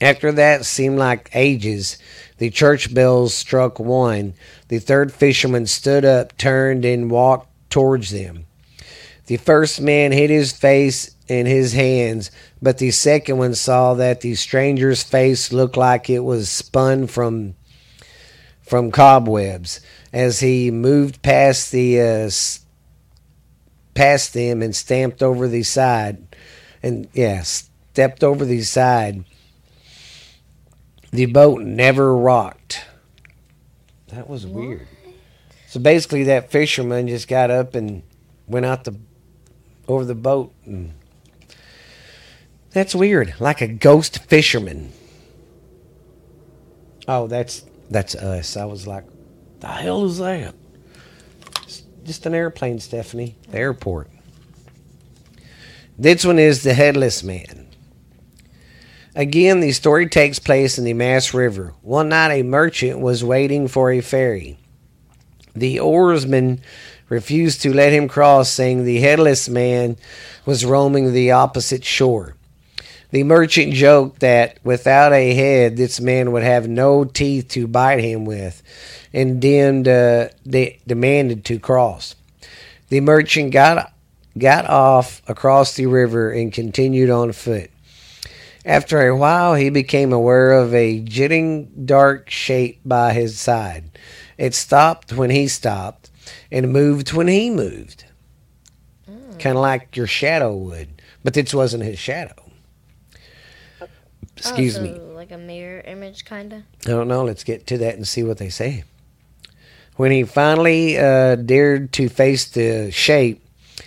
After 0.00 0.32
that 0.32 0.64
seemed 0.64 0.98
like 0.98 1.30
ages. 1.34 1.98
The 2.38 2.48
church 2.48 2.94
bells 2.94 3.34
struck 3.34 3.78
one. 3.78 4.32
The 4.68 4.78
third 4.78 5.12
fisherman 5.12 5.66
stood 5.66 6.06
up, 6.06 6.36
turned, 6.38 6.86
and 6.86 7.10
walked 7.10 7.49
towards 7.70 8.10
them. 8.10 8.46
The 9.26 9.36
first 9.36 9.80
man 9.80 10.12
hid 10.12 10.28
his 10.28 10.52
face 10.52 11.14
in 11.28 11.46
his 11.46 11.72
hands, 11.72 12.32
but 12.60 12.78
the 12.78 12.90
second 12.90 13.38
one 13.38 13.54
saw 13.54 13.94
that 13.94 14.20
the 14.20 14.34
stranger's 14.34 15.04
face 15.04 15.52
looked 15.52 15.76
like 15.76 16.10
it 16.10 16.20
was 16.20 16.50
spun 16.50 17.06
from 17.06 17.54
from 18.60 18.90
cobwebs. 18.90 19.80
As 20.12 20.40
he 20.40 20.72
moved 20.72 21.22
past 21.22 21.70
the 21.70 22.00
uh, 22.00 22.30
past 23.94 24.34
them 24.34 24.62
and 24.62 24.74
stamped 24.74 25.22
over 25.22 25.46
the 25.46 25.62
side, 25.62 26.36
and 26.82 27.08
yeah, 27.12 27.42
stepped 27.42 28.24
over 28.24 28.44
the 28.44 28.62
side. 28.62 29.24
The 31.12 31.26
boat 31.26 31.60
never 31.62 32.16
rocked. 32.16 32.84
That 34.08 34.28
was 34.28 34.46
what? 34.46 34.66
weird. 34.66 34.88
So 35.70 35.78
basically, 35.78 36.24
that 36.24 36.50
fisherman 36.50 37.06
just 37.06 37.28
got 37.28 37.48
up 37.48 37.76
and 37.76 38.02
went 38.48 38.66
out 38.66 38.82
the 38.82 38.96
over 39.86 40.04
the 40.04 40.16
boat. 40.16 40.52
And 40.66 40.92
that's 42.72 42.92
weird, 42.92 43.34
like 43.38 43.60
a 43.60 43.68
ghost 43.68 44.18
fisherman. 44.24 44.90
Oh, 47.06 47.28
that's 47.28 47.64
that's 47.88 48.16
us. 48.16 48.56
I 48.56 48.64
was 48.64 48.88
like, 48.88 49.04
the 49.60 49.68
hell 49.68 50.06
is 50.06 50.18
that? 50.18 50.56
It's 51.62 51.84
just 52.02 52.26
an 52.26 52.34
airplane, 52.34 52.80
Stephanie. 52.80 53.36
The 53.50 53.58
airport. 53.58 54.10
This 55.96 56.24
one 56.24 56.40
is 56.40 56.64
the 56.64 56.74
headless 56.74 57.22
man. 57.22 57.68
Again, 59.14 59.60
the 59.60 59.70
story 59.70 60.08
takes 60.08 60.40
place 60.40 60.78
in 60.78 60.84
the 60.84 60.94
Mass 60.94 61.32
River. 61.32 61.74
One 61.82 62.08
night, 62.08 62.32
a 62.32 62.42
merchant 62.42 62.98
was 62.98 63.22
waiting 63.22 63.68
for 63.68 63.92
a 63.92 64.00
ferry. 64.00 64.59
The 65.54 65.80
oarsman 65.80 66.60
refused 67.08 67.62
to 67.62 67.72
let 67.72 67.92
him 67.92 68.08
cross, 68.08 68.50
saying 68.50 68.84
the 68.84 69.00
headless 69.00 69.48
man 69.48 69.96
was 70.46 70.64
roaming 70.64 71.12
the 71.12 71.32
opposite 71.32 71.84
shore. 71.84 72.34
The 73.10 73.24
merchant 73.24 73.74
joked 73.74 74.20
that 74.20 74.58
without 74.62 75.12
a 75.12 75.34
head, 75.34 75.76
this 75.76 76.00
man 76.00 76.30
would 76.30 76.44
have 76.44 76.68
no 76.68 77.04
teeth 77.04 77.48
to 77.48 77.66
bite 77.66 78.00
him 78.00 78.24
with, 78.24 78.62
and 79.12 79.40
deemed, 79.40 79.88
uh, 79.88 80.28
de- 80.46 80.78
demanded 80.86 81.44
to 81.46 81.58
cross. 81.58 82.14
The 82.88 83.00
merchant 83.00 83.52
got 83.52 83.92
got 84.38 84.64
off 84.66 85.22
across 85.28 85.74
the 85.74 85.86
river 85.86 86.30
and 86.30 86.52
continued 86.52 87.10
on 87.10 87.32
foot. 87.32 87.70
After 88.64 89.08
a 89.08 89.16
while, 89.16 89.54
he 89.54 89.70
became 89.70 90.12
aware 90.12 90.52
of 90.52 90.74
a 90.74 91.00
jitting 91.00 91.84
dark 91.84 92.30
shape 92.30 92.80
by 92.84 93.12
his 93.12 93.40
side. 93.40 93.90
It 94.40 94.54
stopped 94.54 95.12
when 95.12 95.28
he 95.28 95.48
stopped 95.48 96.10
and 96.50 96.72
moved 96.72 97.12
when 97.12 97.28
he 97.28 97.50
moved. 97.50 98.06
Mm. 99.06 99.38
Kind 99.38 99.58
of 99.58 99.60
like 99.60 99.94
your 99.94 100.06
shadow 100.06 100.56
would. 100.56 101.02
But 101.22 101.34
this 101.34 101.52
wasn't 101.52 101.84
his 101.84 101.98
shadow. 101.98 102.50
Excuse 104.38 104.78
oh, 104.78 104.78
so 104.78 104.82
me. 104.84 104.98
Like 104.98 105.30
a 105.30 105.36
mirror 105.36 105.82
image, 105.82 106.24
kind 106.24 106.54
of? 106.54 106.62
I 106.86 106.88
don't 106.88 107.06
know. 107.06 107.22
Let's 107.22 107.44
get 107.44 107.66
to 107.66 107.76
that 107.78 107.96
and 107.96 108.08
see 108.08 108.22
what 108.22 108.38
they 108.38 108.48
say. 108.48 108.84
When 109.96 110.10
he 110.10 110.24
finally 110.24 110.96
uh, 110.96 111.36
dared 111.36 111.92
to 111.92 112.08
face 112.08 112.48
the 112.48 112.90
shape, 112.90 113.44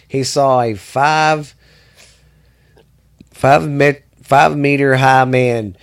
he 0.07 0.23
saw 0.23 0.61
a 0.61 0.75
five 0.75 1.55
five 3.31 3.67
met, 3.67 4.03
five 4.21 4.55
meter 4.55 4.97
high 4.97 5.25
man 5.25 5.75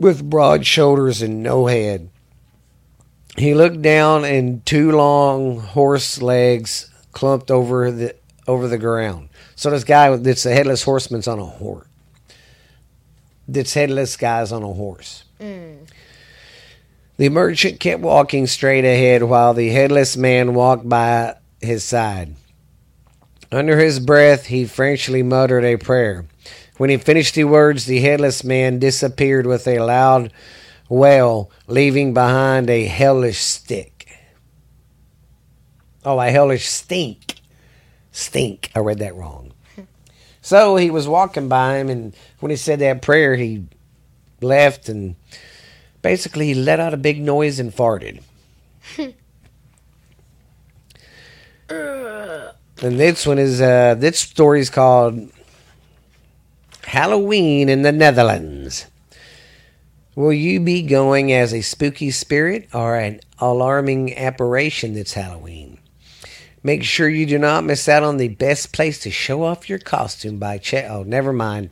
with 0.00 0.28
broad 0.28 0.66
shoulders 0.66 1.22
and 1.22 1.44
no 1.44 1.66
head. 1.66 2.10
He 3.36 3.54
looked 3.54 3.82
down, 3.82 4.24
and 4.24 4.64
two 4.66 4.92
long 4.92 5.60
horse 5.60 6.20
legs 6.20 6.90
clumped 7.12 7.50
over 7.50 7.90
the 7.90 8.14
over 8.46 8.68
the 8.68 8.78
ground. 8.78 9.28
So 9.54 9.70
this 9.70 9.84
guy 9.84 10.14
that's 10.16 10.46
a 10.46 10.52
headless 10.52 10.82
horseman's 10.82 11.28
on 11.28 11.38
a 11.38 11.44
horse. 11.44 11.86
This 13.48 13.74
headless 13.74 14.16
guy's 14.16 14.52
on 14.52 14.62
a 14.62 14.72
horse. 14.72 15.24
Mm. 15.40 15.88
The 17.16 17.28
merchant 17.28 17.80
kept 17.80 18.02
walking 18.02 18.46
straight 18.46 18.84
ahead 18.84 19.22
while 19.22 19.54
the 19.54 19.68
headless 19.70 20.16
man 20.16 20.54
walked 20.54 20.88
by 20.88 21.36
his 21.60 21.84
side. 21.84 22.34
Under 23.50 23.78
his 23.78 24.00
breath, 24.00 24.46
he 24.46 24.64
Frenchly 24.64 25.22
muttered 25.22 25.64
a 25.64 25.76
prayer. 25.76 26.24
When 26.78 26.88
he 26.88 26.96
finished 26.96 27.34
the 27.34 27.44
words, 27.44 27.84
the 27.84 28.00
headless 28.00 28.42
man 28.42 28.78
disappeared 28.78 29.46
with 29.46 29.68
a 29.68 29.78
loud 29.80 30.32
well, 30.92 31.50
leaving 31.66 32.12
behind 32.12 32.68
a 32.68 32.84
hellish 32.84 33.38
stick. 33.38 34.10
Oh, 36.04 36.20
a 36.20 36.30
hellish 36.30 36.68
stink. 36.68 37.40
Stink. 38.10 38.70
I 38.74 38.80
read 38.80 38.98
that 38.98 39.14
wrong. 39.14 39.54
so 40.42 40.76
he 40.76 40.90
was 40.90 41.08
walking 41.08 41.48
by 41.48 41.78
him, 41.78 41.88
and 41.88 42.14
when 42.40 42.50
he 42.50 42.56
said 42.56 42.80
that 42.80 43.00
prayer, 43.00 43.36
he 43.36 43.64
left 44.42 44.90
and 44.90 45.16
basically 46.02 46.48
he 46.48 46.54
let 46.54 46.78
out 46.78 46.92
a 46.92 46.98
big 46.98 47.22
noise 47.22 47.58
and 47.58 47.72
farted. 47.72 48.20
and 48.98 49.14
this 52.80 53.26
one 53.26 53.38
is 53.38 53.62
uh, 53.62 53.94
this 53.94 54.18
story 54.18 54.60
is 54.60 54.68
called 54.68 55.32
Halloween 56.84 57.70
in 57.70 57.80
the 57.80 57.92
Netherlands. 57.92 58.88
Will 60.14 60.32
you 60.32 60.60
be 60.60 60.82
going 60.82 61.32
as 61.32 61.54
a 61.54 61.62
spooky 61.62 62.10
spirit 62.10 62.68
or 62.74 62.96
an 62.96 63.20
alarming 63.38 64.16
apparition 64.16 64.92
this 64.92 65.14
Halloween? 65.14 65.78
Make 66.62 66.84
sure 66.84 67.08
you 67.08 67.24
do 67.24 67.38
not 67.38 67.64
miss 67.64 67.88
out 67.88 68.02
on 68.02 68.18
the 68.18 68.28
best 68.28 68.72
place 68.72 69.00
to 69.00 69.10
show 69.10 69.42
off 69.42 69.70
your 69.70 69.78
costume 69.78 70.38
by 70.38 70.58
check. 70.58 70.88
Oh, 70.88 71.02
never 71.02 71.32
mind. 71.32 71.70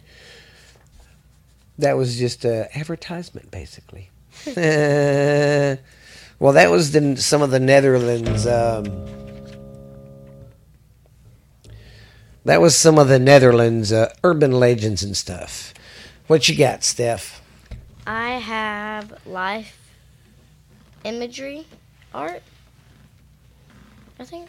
That 1.78 1.96
was 1.96 2.18
just 2.18 2.44
an 2.44 2.68
advertisement, 2.74 3.50
basically. 3.50 4.10
well, 4.46 6.52
that 6.52 6.70
was 6.70 6.92
the, 6.92 7.16
some 7.16 7.42
of 7.42 7.50
the 7.50 7.60
Netherlands. 7.60 8.46
Um, 8.46 8.84
that 12.46 12.60
was 12.60 12.74
some 12.74 12.98
of 12.98 13.08
the 13.08 13.18
Netherlands 13.18 13.92
uh, 13.92 14.12
urban 14.24 14.52
legends 14.52 15.02
and 15.02 15.16
stuff. 15.16 15.74
What 16.26 16.48
you 16.48 16.56
got, 16.56 16.84
Steph? 16.84 17.39
I 18.06 18.32
have 18.32 19.26
life 19.26 19.76
imagery 21.04 21.66
art. 22.14 22.42
I 24.18 24.24
think. 24.24 24.48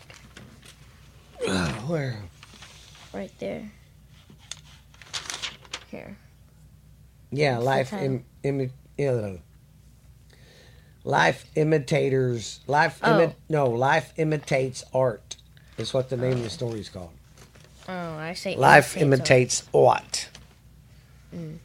where? 1.88 2.18
Right 3.14 3.32
there. 3.40 3.72
Here. 5.90 6.18
Yeah, 7.32 7.58
life 7.58 7.94
Im, 7.94 8.26
Im, 8.44 8.72
uh, 9.00 9.38
life 11.04 11.46
imitators. 11.56 12.60
Life 12.68 13.00
oh. 13.04 13.08
imi- 13.08 13.36
no, 13.50 13.70
life 13.70 14.14
imitates 14.18 14.84
art. 14.94 15.38
Is 15.78 15.94
what 15.94 16.10
the 16.10 16.18
name 16.18 16.34
oh. 16.34 16.38
of 16.38 16.44
the 16.44 16.50
story 16.50 16.80
is 16.80 16.90
called. 16.90 17.12
Oh, 17.88 17.94
I 18.18 18.34
say. 18.34 18.56
Life 18.56 18.98
imitates, 18.98 19.62
imitates 19.62 19.70
art. 19.74 20.30
Mm 21.36 21.58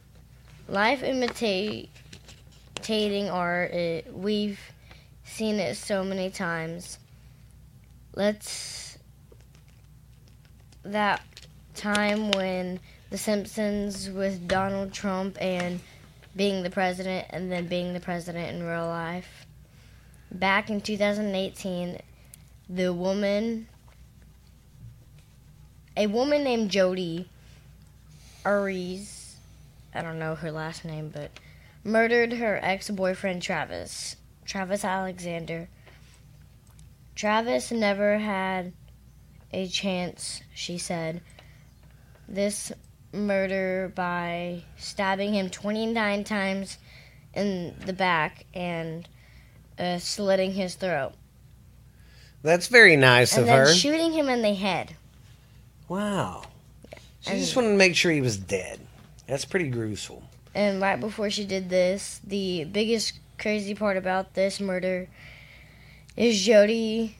life 0.67 1.03
imitating 1.03 1.89
art. 3.29 3.71
It, 3.71 4.13
we've 4.13 4.59
seen 5.23 5.55
it 5.59 5.75
so 5.75 6.03
many 6.03 6.29
times. 6.29 6.97
Let's 8.15 8.97
that 10.83 11.21
time 11.75 12.31
when 12.31 12.79
The 13.09 13.17
Simpsons 13.17 14.09
with 14.09 14.47
Donald 14.47 14.93
Trump 14.93 15.37
and 15.41 15.79
being 16.35 16.63
the 16.63 16.69
president, 16.69 17.27
and 17.31 17.51
then 17.51 17.67
being 17.67 17.93
the 17.93 17.99
president 17.99 18.55
in 18.55 18.63
real 18.63 18.85
life. 18.85 19.45
Back 20.31 20.69
in 20.69 20.81
2018, 20.81 21.97
the 22.69 22.93
woman, 22.93 23.67
a 25.95 26.07
woman 26.07 26.43
named 26.43 26.69
Jody 26.69 27.27
Ariz, 28.45 29.16
I 29.97 30.01
don't 30.03 30.19
know 30.19 30.35
her 30.35 30.51
last 30.51 30.85
name, 30.85 31.09
but 31.09 31.31
murdered 31.83 32.33
her 32.33 32.59
ex 32.61 32.89
boyfriend 32.89 33.41
Travis, 33.41 34.15
Travis 34.45 34.85
Alexander. 34.85 35.69
Travis 37.15 37.71
never 37.71 38.19
had 38.19 38.73
a 39.51 39.67
chance, 39.67 40.41
she 40.53 40.77
said. 40.77 41.21
This 42.27 42.71
murder 43.13 43.91
by 43.95 44.61
stabbing 44.77 45.33
him 45.33 45.49
29 45.49 46.23
times 46.25 46.77
in 47.33 47.73
the 47.85 47.93
back 47.93 48.45
and 48.53 49.07
uh, 49.79 49.97
slitting 49.97 50.53
his 50.53 50.75
throat. 50.75 51.13
That's 52.43 52.67
very 52.67 52.95
nice 52.97 53.33
and 53.33 53.41
of 53.41 53.47
then 53.47 53.57
her. 53.59 53.73
shooting 53.73 54.11
him 54.13 54.29
in 54.29 54.41
the 54.41 54.53
head. 54.53 54.95
wow. 55.87 56.43
She 57.21 57.31
And- 57.31 57.39
just 57.39 57.55
wanted 57.55 57.69
to 57.69 57.75
make 57.77 57.95
sure 57.95 58.11
he 58.11 58.21
was 58.21 58.37
dead. 58.37 58.79
That's 59.27 59.45
pretty 59.45 59.69
gruesome. 59.69 60.23
And 60.55 60.81
right 60.81 60.99
before 60.99 61.29
she 61.29 61.45
did 61.45 61.69
this, 61.69 62.19
the 62.23 62.63
biggest 62.65 63.13
crazy 63.37 63.75
part 63.75 63.97
about 63.97 64.33
this 64.33 64.59
murder 64.59 65.07
is 66.15 66.41
Jodi. 66.43 67.15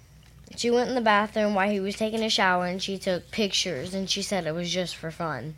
She 0.55 0.71
went 0.71 0.89
in 0.89 0.95
the 0.95 1.01
bathroom 1.01 1.53
while 1.53 1.69
he 1.69 1.79
was 1.79 1.95
taking 1.95 2.23
a 2.23 2.29
shower 2.29 2.65
and 2.65 2.81
she 2.81 2.97
took 2.97 3.29
pictures 3.31 3.93
and 3.93 4.09
she 4.09 4.21
said 4.21 4.47
it 4.47 4.53
was 4.55 4.71
just 4.71 4.95
for 4.95 5.11
fun. 5.11 5.55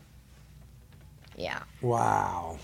Yeah. 1.38 1.62
Wow. 1.82 2.58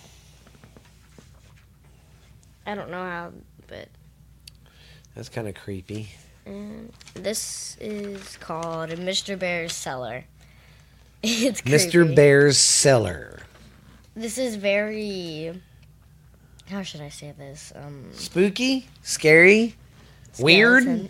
I 2.65 2.75
don't 2.75 2.89
know 2.89 3.03
how, 3.03 3.31
but 3.67 3.87
That's 5.13 5.29
kind 5.29 5.47
of 5.47 5.55
creepy. 5.55 6.09
um, 6.47 6.89
this 7.13 7.77
is 7.79 8.35
called 8.37 8.89
Mr. 8.89 9.37
Bear's 9.37 9.73
Cellar. 9.73 10.25
It's 11.23 11.61
creepy. 11.61 11.77
Mr. 11.77 12.15
Bear's 12.15 12.57
cellar. 12.57 13.39
This 14.15 14.37
is 14.37 14.55
very. 14.55 15.61
How 16.69 16.81
should 16.83 17.01
I 17.01 17.09
say 17.09 17.33
this? 17.37 17.73
Um, 17.75 18.09
Spooky? 18.13 18.87
Scary? 19.03 19.75
Weird? 20.39 20.87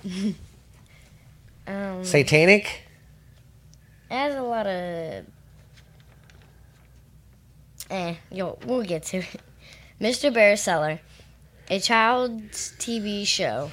um, 1.68 2.04
Satanic? 2.04 2.82
It 4.10 4.14
has 4.14 4.36
a 4.36 4.42
lot 4.42 4.66
of. 4.66 5.26
Eh, 7.92 8.16
yo, 8.32 8.58
we'll 8.66 8.84
get 8.84 9.04
to 9.04 9.18
it. 9.18 9.42
Mr. 10.02 10.34
Bear 10.34 10.58
Seller, 10.58 11.00
a 11.70 11.80
child's 11.80 12.74
TV 12.80 13.26
show, 13.26 13.72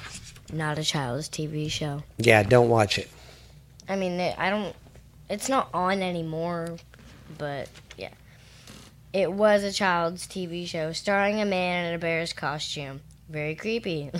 not 0.53 0.77
a 0.77 0.83
child's 0.83 1.27
TV 1.27 1.69
show. 1.69 2.03
Yeah, 2.17 2.43
don't 2.43 2.69
watch 2.69 2.97
it. 2.99 3.09
I 3.89 3.95
mean, 3.95 4.19
I 4.19 4.49
don't. 4.49 4.75
It's 5.29 5.49
not 5.49 5.69
on 5.73 6.01
anymore, 6.01 6.77
but 7.37 7.67
yeah, 7.97 8.09
it 9.13 9.31
was 9.31 9.63
a 9.63 9.71
child's 9.71 10.27
TV 10.27 10.67
show 10.67 10.91
starring 10.91 11.39
a 11.39 11.45
man 11.45 11.85
in 11.85 11.93
a 11.93 11.99
bear's 11.99 12.33
costume. 12.33 13.01
Very 13.29 13.55
creepy. 13.55 14.11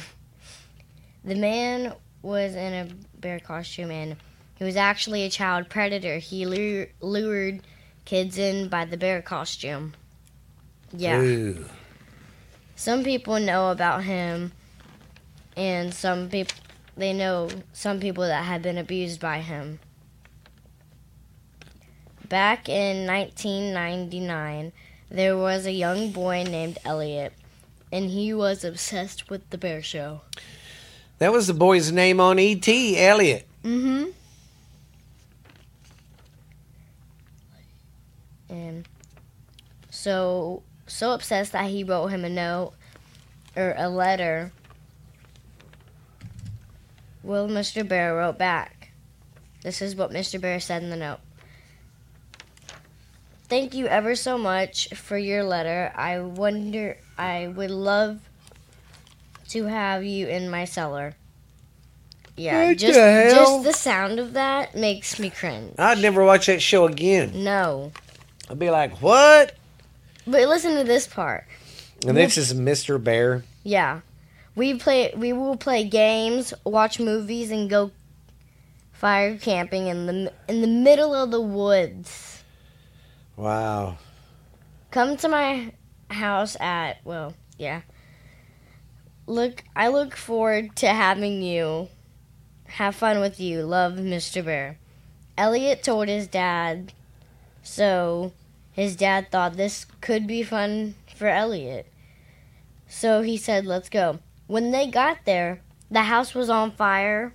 the 1.25 1.35
man 1.35 1.93
was 2.21 2.55
in 2.55 2.73
a 2.73 3.19
bear 3.19 3.39
costume 3.39 3.91
and 3.91 4.15
he 4.55 4.63
was 4.63 4.77
actually 4.77 5.23
a 5.23 5.29
child 5.29 5.67
predator. 5.67 6.19
He 6.19 6.45
lure, 6.45 6.87
lured 7.01 7.61
kids 8.05 8.37
in 8.37 8.69
by 8.69 8.85
the 8.85 8.97
bear 8.97 9.21
costume. 9.21 9.93
Yeah. 10.95 11.53
Some 12.75 13.03
people 13.03 13.39
know 13.39 13.71
about 13.71 14.03
him, 14.03 14.51
and 15.55 15.93
some 15.93 16.29
people 16.29 16.55
they 16.95 17.13
know 17.13 17.49
some 17.71 17.99
people 17.99 18.23
that 18.25 18.43
have 18.43 18.61
been 18.61 18.77
abused 18.77 19.19
by 19.19 19.39
him. 19.39 19.79
Back 22.33 22.67
in 22.67 23.05
1999, 23.05 24.71
there 25.11 25.37
was 25.37 25.67
a 25.67 25.71
young 25.71 26.11
boy 26.11 26.41
named 26.41 26.79
Elliot, 26.83 27.31
and 27.91 28.09
he 28.09 28.33
was 28.33 28.63
obsessed 28.63 29.29
with 29.29 29.47
the 29.51 29.57
bear 29.59 29.83
show. 29.83 30.21
That 31.19 31.31
was 31.31 31.45
the 31.45 31.53
boy's 31.53 31.91
name 31.91 32.19
on 32.19 32.39
E.T., 32.39 32.99
Elliot. 32.99 33.47
Mm-hmm. 33.63 34.05
And 38.49 38.87
so 39.91 40.63
so 40.87 41.11
obsessed 41.11 41.51
that 41.51 41.69
he 41.69 41.83
wrote 41.83 42.07
him 42.07 42.25
a 42.25 42.29
note 42.29 42.73
or 43.55 43.75
a 43.77 43.89
letter. 43.89 44.51
Well, 47.21 47.47
Mr. 47.47 47.87
Bear 47.87 48.15
wrote 48.15 48.39
back. 48.39 48.89
This 49.61 49.83
is 49.83 49.95
what 49.95 50.09
Mr. 50.09 50.41
Bear 50.41 50.59
said 50.59 50.81
in 50.81 50.89
the 50.89 50.97
note. 50.97 51.19
Thank 53.53 53.75
you 53.75 53.85
ever 53.85 54.15
so 54.15 54.39
much 54.39 54.89
for 54.95 55.15
your 55.15 55.43
letter. 55.43 55.93
I 55.95 56.21
wonder 56.21 56.97
I 57.19 57.45
would 57.45 57.69
love 57.69 58.19
to 59.49 59.65
have 59.65 60.03
you 60.03 60.27
in 60.27 60.49
my 60.49 60.65
cellar. 60.65 61.13
Yeah, 62.35 62.69
What 62.69 62.79
just 62.79 62.95
the 62.95 63.29
just 63.29 63.63
the 63.63 63.73
sound 63.73 64.17
of 64.17 64.33
that 64.33 64.73
makes 64.73 65.19
me 65.19 65.29
cringe. 65.29 65.75
I'd 65.77 65.99
never 65.99 66.25
watch 66.25 66.47
that 66.47 66.63
show 66.63 66.87
again. 66.87 67.43
No. 67.43 67.91
I'd 68.49 68.57
be 68.57 68.71
like, 68.71 69.03
what? 69.03 69.53
But 70.25 70.49
listen 70.49 70.75
to 70.77 70.83
this 70.83 71.05
part. 71.05 71.45
And 72.07 72.17
this 72.17 72.39
is 72.39 72.55
Mr. 72.55 73.01
Bear. 73.01 73.43
Yeah. 73.61 73.99
We 74.55 74.79
play 74.79 75.13
we 75.15 75.31
will 75.31 75.57
play 75.57 75.83
games, 75.83 76.55
watch 76.63 76.99
movies 76.99 77.51
and 77.51 77.69
go 77.69 77.91
fire 78.93 79.37
camping 79.37 79.85
in 79.85 80.07
the 80.07 80.33
in 80.47 80.61
the 80.61 80.67
middle 80.67 81.13
of 81.13 81.29
the 81.29 81.39
woods. 81.39 82.32
Wow. 83.35 83.97
Come 84.91 85.17
to 85.17 85.27
my 85.27 85.73
house 86.09 86.55
at 86.59 86.97
well, 87.03 87.33
yeah. 87.57 87.81
Look, 89.25 89.63
I 89.75 89.87
look 89.87 90.15
forward 90.15 90.75
to 90.77 90.87
having 90.87 91.41
you. 91.41 91.87
Have 92.65 92.95
fun 92.95 93.19
with 93.19 93.39
you. 93.39 93.63
Love, 93.63 93.93
Mr. 93.93 94.43
Bear. 94.43 94.77
Elliot 95.37 95.81
told 95.81 96.07
his 96.07 96.27
dad, 96.27 96.93
so 97.63 98.33
his 98.71 98.95
dad 98.95 99.31
thought 99.31 99.55
this 99.55 99.85
could 100.01 100.27
be 100.27 100.43
fun 100.43 100.95
for 101.15 101.27
Elliot. 101.27 101.87
So 102.87 103.21
he 103.21 103.37
said, 103.37 103.65
let's 103.65 103.89
go. 103.89 104.19
When 104.47 104.71
they 104.71 104.87
got 104.87 105.25
there, 105.25 105.61
the 105.89 106.03
house 106.03 106.35
was 106.35 106.49
on 106.49 106.71
fire. 106.71 107.33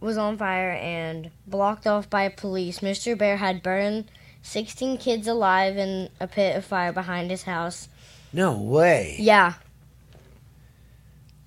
Was 0.00 0.16
on 0.16 0.38
fire 0.38 0.70
and 0.72 1.30
blocked 1.46 1.86
off 1.86 2.08
by 2.08 2.28
police. 2.28 2.80
Mr. 2.80 3.16
Bear 3.18 3.36
had 3.36 3.62
burned 3.62 4.10
16 4.42 4.96
kids 4.96 5.26
alive 5.28 5.76
in 5.76 6.08
a 6.18 6.26
pit 6.26 6.56
of 6.56 6.64
fire 6.64 6.92
behind 6.92 7.30
his 7.30 7.42
house. 7.42 7.88
No 8.32 8.56
way. 8.58 9.16
Yeah, 9.18 9.54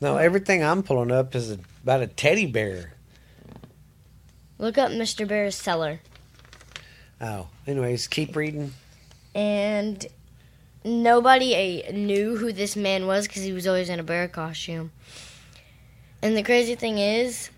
No, 0.02 0.18
everything 0.18 0.63
I'm 0.63 0.84
pulling 0.84 1.12
up 1.12 1.34
is 1.34 1.50
about 1.52 2.02
a 2.02 2.08
teddy 2.08 2.46
bear. 2.46 2.94
look 4.60 4.78
up 4.78 4.92
Mr. 4.92 5.28
Bear's 5.28 5.56
cellar. 5.56 6.02
Oh, 7.22 7.48
anyways, 7.66 8.08
keep 8.08 8.36
reading. 8.36 8.74
And 9.34 10.06
nobody 10.84 11.84
knew 11.92 12.36
who 12.36 12.52
this 12.52 12.76
man 12.76 13.08
was 13.08 13.28
because 13.28 13.44
he 13.44 13.54
was 13.54 13.66
always 13.66 13.89
in 13.89 14.00
a 14.00 14.04
bear 14.04 14.28
costume. 14.28 14.92
And 16.22 16.36
the 16.38 16.44
crazy 16.44 16.76
thing 16.76 16.98
is, 17.00 17.50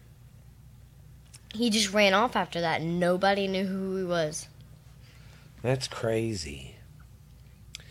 he 1.56 1.70
just 1.70 1.94
ran 1.94 2.14
off 2.14 2.36
after 2.36 2.62
that. 2.62 2.82
Nobody 2.82 3.48
knew 3.48 3.66
who 3.66 3.98
he 3.98 4.04
was. 4.04 4.48
That's 5.62 5.88
crazy. 5.88 6.76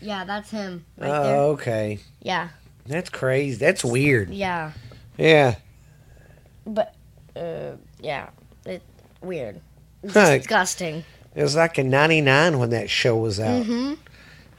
Yeah, 0.00 0.24
that's 0.24 0.50
him 0.50 0.85
right 0.98 1.09
oh, 1.11 1.22
there. 1.22 1.37
okay. 1.55 1.98
Yeah, 2.20 2.48
That's 2.87 3.09
crazy. 3.11 3.57
That's 3.57 3.83
weird. 3.85 4.31
yeah, 4.31 4.72
Yeah. 5.16 5.57
but 6.66 6.94
uh, 7.35 7.72
yeah, 8.00 8.29
it 8.66 8.83
weird, 9.22 9.61
Huh. 10.09 10.37
disgusting. 10.37 11.05
It 11.35 11.42
was 11.42 11.57
like 11.57 11.79
in 11.79 11.88
99 11.90 12.59
when 12.59 12.70
that 12.70 12.90
show 12.90 13.16
was 13.16 13.40
out. 13.40 13.64
hmm 13.64 13.94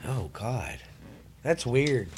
Oh, 0.08 0.30
God. 0.34 0.78
That's 1.44 1.66
weird. 1.66 2.10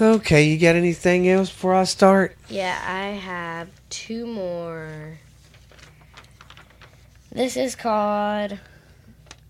Okay, 0.00 0.44
you 0.44 0.58
got 0.58 0.76
anything 0.76 1.28
else 1.28 1.50
before 1.50 1.74
I 1.74 1.84
start? 1.84 2.34
Yeah, 2.48 2.78
I 2.88 3.08
have 3.08 3.68
two 3.90 4.26
more. 4.26 5.18
This 7.30 7.58
is 7.58 7.76
called. 7.76 8.58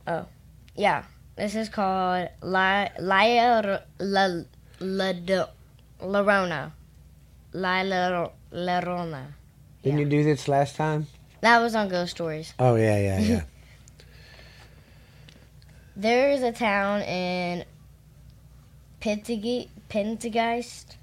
Oh, 0.09 0.27
yeah. 0.75 1.05
This 1.37 1.55
is 1.55 1.69
called 1.69 2.31
La 2.43 2.89
La 2.99 3.23
La 4.01 4.43
La 4.81 5.13
Llorona. 6.01 6.73
La 7.53 7.83
La 7.83 8.31
Llorona. 8.53 9.27
Didn't 9.85 10.01
you 10.01 10.07
do 10.07 10.25
this 10.25 10.49
last 10.49 10.75
time? 10.75 11.07
That 11.43 11.61
was 11.61 11.77
on 11.77 11.89
Ghost 11.89 12.11
Stories. 12.11 12.55
Oh, 12.59 12.75
yeah, 12.75 12.99
yeah, 12.99 13.19
yeah. 13.21 13.43
There 15.97 16.31
is 16.31 16.43
a 16.43 16.51
town 16.51 17.03
in 17.03 17.65
Pentegeist. 19.01 19.69
Pentegeist. 19.89 20.97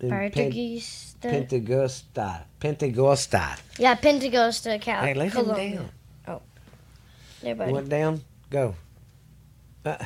In 0.00 0.08
Pen- 0.10 0.30
Pentegeist. 0.32 1.16
Pentagosta. 1.20 2.44
Pentagosta. 2.60 3.58
yeah, 3.78 3.94
Pentecosta, 3.96 4.80
Cal- 4.80 5.02
Hey, 5.04 5.14
lay 5.14 5.28
him 5.28 5.46
down. 5.46 5.88
Oh, 6.26 6.42
there, 7.42 7.54
buddy. 7.54 7.72
Went 7.72 7.88
down? 7.90 8.22
Go. 8.48 8.74
Uh, 9.84 9.96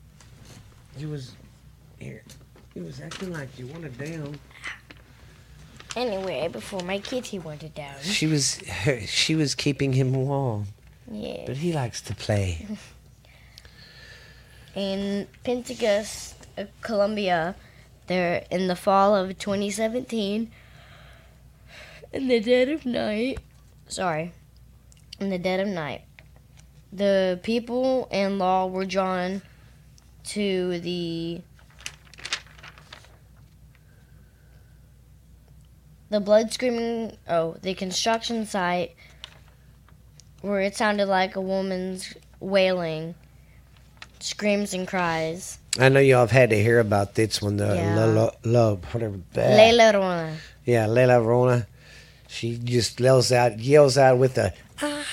you 0.98 1.08
was 1.08 1.32
here. 1.98 2.22
You 2.74 2.82
was 2.84 3.00
acting 3.00 3.32
like 3.32 3.56
you 3.58 3.66
wanted 3.68 3.96
down. 3.96 4.38
Anyway, 5.94 6.48
before 6.48 6.80
my 6.80 6.98
kitty 6.98 7.38
wanted 7.38 7.74
down. 7.74 7.94
She 8.02 8.26
was 8.26 8.60
she 9.06 9.34
was 9.36 9.54
keeping 9.54 9.92
him 9.92 10.12
warm, 10.14 10.66
Yeah. 11.10 11.44
but 11.46 11.56
he 11.58 11.72
likes 11.72 12.00
to 12.02 12.14
play. 12.14 12.66
in 14.74 15.28
Pentecost, 15.44 16.34
uh, 16.56 16.64
Colombia, 16.80 17.54
there 18.06 18.44
in 18.50 18.68
the 18.68 18.76
fall 18.76 19.14
of 19.14 19.38
2017, 19.38 20.50
in 22.12 22.28
the 22.28 22.40
dead 22.40 22.68
of 22.68 22.84
night. 22.86 23.38
Sorry, 23.86 24.32
in 25.20 25.30
the 25.30 25.38
dead 25.38 25.60
of 25.60 25.68
night, 25.68 26.02
the 26.92 27.38
people 27.42 28.08
and 28.10 28.38
law 28.38 28.66
were 28.66 28.86
drawn 28.86 29.42
to 30.24 30.80
the 30.80 31.42
the 36.10 36.20
blood 36.20 36.52
screaming. 36.52 37.16
Oh, 37.28 37.56
the 37.62 37.74
construction 37.74 38.46
site 38.46 38.94
where 40.40 40.60
it 40.60 40.76
sounded 40.76 41.06
like 41.06 41.36
a 41.36 41.40
woman's 41.40 42.14
wailing 42.40 43.14
screams 44.22 44.74
and 44.74 44.86
cries. 44.86 45.58
I 45.78 45.88
know 45.88 46.00
y'all 46.00 46.20
have 46.20 46.30
had 46.30 46.50
to 46.50 46.62
hear 46.62 46.78
about 46.80 47.14
this 47.14 47.40
one, 47.40 47.56
the 47.56 47.74
Yeah. 47.74 48.30
Love, 48.44 48.84
whatever. 48.92 49.18
La 49.34 49.42
Llorona. 49.42 50.34
Yeah, 50.64 50.86
La 50.86 51.02
Llorona. 51.02 51.66
She 52.28 52.58
just 52.58 53.00
yells 53.00 53.32
out, 53.32 53.58
yells 53.58 53.98
out 53.98 54.18
with 54.18 54.38
a. 54.38 54.52
"Ah." 54.80 55.04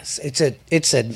It's 0.00 0.40
a, 0.40 0.56
it's 0.70 0.94
a. 0.94 1.10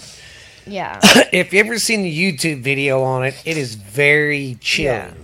Yeah. 0.66 1.00
if 1.32 1.52
you 1.52 1.60
ever 1.60 1.78
seen 1.78 2.02
the 2.02 2.32
YouTube 2.32 2.62
video 2.62 3.02
on 3.02 3.24
it, 3.24 3.40
it 3.44 3.56
is 3.56 3.74
very 3.74 4.56
chilling. 4.60 5.14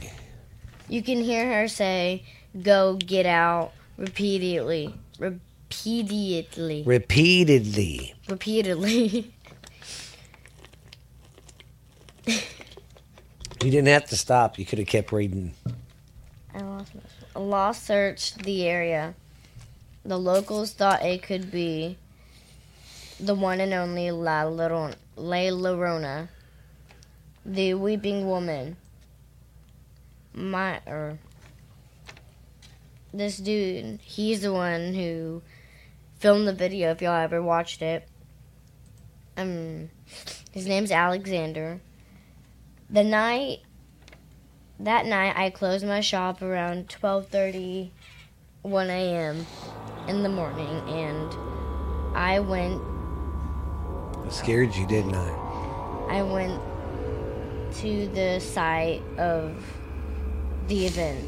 You 0.88 1.02
can 1.02 1.22
hear 1.22 1.46
her 1.46 1.68
say, 1.68 2.24
go 2.62 2.96
get 2.96 3.26
out 3.26 3.72
repeatedly. 3.96 4.94
Repeatedly. 5.18 6.82
Repeatedly. 6.84 8.14
Repeatedly. 8.28 9.32
You 13.62 13.70
didn't 13.70 13.88
have 13.88 14.06
to 14.06 14.16
stop. 14.16 14.58
You 14.58 14.64
could 14.64 14.78
have 14.78 14.88
kept 14.88 15.12
reading. 15.12 15.54
I 16.54 16.60
lost 16.60 16.94
my 16.94 17.40
law 17.40 17.72
searched 17.72 18.42
the 18.42 18.66
area. 18.66 19.14
The 20.04 20.18
locals 20.18 20.72
thought 20.72 21.02
it 21.02 21.22
could 21.22 21.50
be 21.50 21.98
the 23.18 23.34
one 23.34 23.60
and 23.60 23.72
only 23.74 24.10
La 24.10 24.44
Llorona, 24.44 24.96
La 25.16 25.36
Llorona, 25.36 26.28
the 27.44 27.74
weeping 27.74 28.26
woman. 28.26 28.76
My 30.32 30.80
or 30.86 31.18
this 33.12 33.36
dude, 33.38 34.00
he's 34.02 34.42
the 34.42 34.52
one 34.52 34.94
who 34.94 35.42
filmed 36.18 36.48
the 36.48 36.54
video. 36.54 36.92
If 36.92 37.02
y'all 37.02 37.20
ever 37.20 37.42
watched 37.42 37.82
it, 37.82 38.08
um, 39.36 39.90
his 40.52 40.66
name's 40.66 40.92
Alexander. 40.92 41.80
The 42.92 43.04
night 43.04 43.60
that 44.80 45.06
night 45.06 45.34
I 45.36 45.50
closed 45.50 45.86
my 45.86 46.00
shop 46.00 46.42
around 46.42 46.88
12:30 46.88 47.90
1 48.62 48.90
a.m. 48.90 49.46
in 50.08 50.24
the 50.24 50.28
morning 50.28 50.80
and 50.88 52.16
I 52.16 52.40
went 52.40 52.82
I 54.26 54.28
scared 54.30 54.74
you, 54.74 54.88
didn't 54.88 55.14
I? 55.14 56.16
I 56.18 56.22
went 56.24 56.60
to 57.76 58.08
the 58.08 58.40
site 58.40 59.02
of 59.18 59.64
the 60.66 60.86
event. 60.86 61.24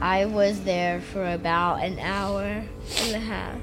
I 0.00 0.24
was 0.24 0.62
there 0.62 1.02
for 1.02 1.32
about 1.32 1.82
an 1.82 1.98
hour 1.98 2.64
and 3.02 3.14
a 3.14 3.18
half. 3.18 3.60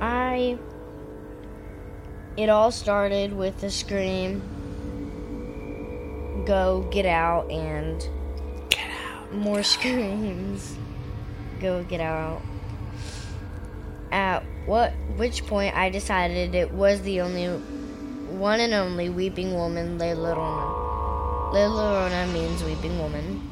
I 0.00 0.58
it 2.36 2.48
all 2.48 2.70
started 2.70 3.32
with 3.32 3.62
a 3.62 3.70
scream 3.70 4.42
go 6.46 6.88
get 6.90 7.06
out 7.06 7.50
and 7.50 8.08
Get 8.70 8.86
out. 8.90 9.32
more 9.32 9.62
screams 9.62 10.76
go 11.60 11.84
get 11.84 12.00
out 12.00 12.42
at 14.10 14.40
what 14.66 14.92
which 15.16 15.46
point 15.46 15.76
i 15.76 15.88
decided 15.90 16.54
it 16.54 16.72
was 16.72 17.02
the 17.02 17.20
only 17.20 17.46
one 17.46 18.60
and 18.60 18.72
only 18.72 19.08
weeping 19.10 19.54
woman 19.54 19.98
Le 19.98 20.14
Llorona. 20.14 21.52
Le 21.52 21.68
Llorona 21.68 22.32
means 22.32 22.64
weeping 22.64 22.98
woman 22.98 23.50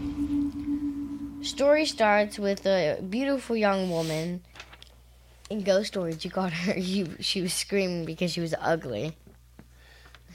story 1.42 1.84
starts 1.84 2.38
with 2.38 2.66
a 2.66 2.98
beautiful 3.08 3.56
young 3.56 3.90
woman 3.90 4.42
in 5.50 5.62
ghost 5.62 5.88
stories 5.88 6.24
you 6.24 6.30
got 6.30 6.52
her 6.52 6.78
you 6.78 7.16
she 7.20 7.42
was 7.42 7.52
screaming 7.52 8.04
because 8.04 8.32
she 8.32 8.40
was 8.40 8.54
ugly 8.60 9.14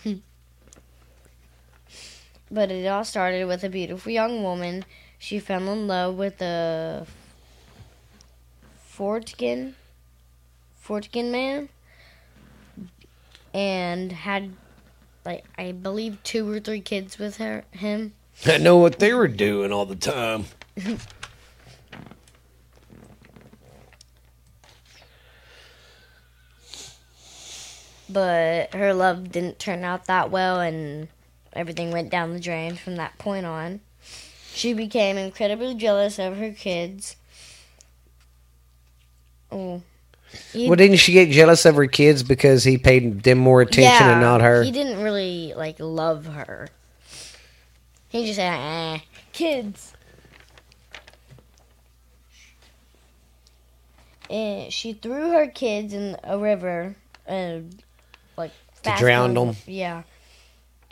but 2.51 2.69
it 2.69 2.85
all 2.85 3.03
started 3.03 3.45
with 3.45 3.63
a 3.63 3.69
beautiful 3.69 4.11
young 4.11 4.43
woman 4.43 4.85
she 5.17 5.39
fell 5.39 5.67
in 5.69 5.87
love 5.87 6.15
with 6.15 6.41
a 6.41 7.07
Fortkin 8.95 9.73
Fortkin 10.85 11.31
man 11.31 11.69
and 13.53 14.11
had 14.11 14.51
like 15.25 15.45
I 15.57 15.71
believe 15.71 16.21
two 16.23 16.49
or 16.49 16.59
three 16.59 16.81
kids 16.81 17.17
with 17.17 17.37
her 17.37 17.63
him. 17.71 18.13
I 18.45 18.57
know 18.57 18.77
what 18.77 18.99
they 18.99 19.13
were 19.13 19.27
doing 19.27 19.71
all 19.71 19.85
the 19.85 19.95
time. 19.95 20.45
But 28.15 28.73
her 28.73 28.93
love 28.93 29.29
didn't 29.33 29.59
turn 29.59 29.83
out 29.83 30.05
that 30.05 30.31
well 30.31 30.61
and 30.61 31.09
everything 31.51 31.91
went 31.91 32.09
down 32.09 32.31
the 32.31 32.39
drain 32.39 32.77
from 32.77 32.95
that 32.95 33.17
point 33.17 33.45
on. 33.45 33.81
She 34.53 34.71
became 34.71 35.17
incredibly 35.17 35.75
jealous 35.75 36.17
of 36.17 36.37
her 36.37 36.51
kids. 36.51 37.17
Oh. 39.51 39.81
He- 40.53 40.69
Well, 40.69 40.77
didn't 40.77 40.95
she 40.95 41.11
get 41.11 41.29
jealous 41.29 41.65
of 41.65 41.75
her 41.75 41.87
kids 41.87 42.23
because 42.23 42.63
he 42.63 42.77
paid 42.77 43.23
them 43.23 43.37
more 43.39 43.59
attention 43.61 44.07
and 44.07 44.21
not 44.21 44.39
her? 44.39 44.63
He 44.63 44.71
didn't 44.71 45.03
really 45.03 45.51
like 45.53 45.75
love 45.81 46.25
her. 46.27 46.69
He 48.07 48.27
just 48.27 48.37
said, 48.37 48.53
eh, 48.53 48.99
kids. 49.33 49.91
And 54.29 54.71
she 54.71 54.93
threw 54.93 55.31
her 55.33 55.47
kids 55.47 55.93
in 55.93 56.15
a 56.23 56.37
river 56.39 56.95
and 57.27 57.83
like 58.85 58.93
fast 58.93 59.01
drown 59.01 59.33
them? 59.33 59.55
Yeah. 59.65 60.03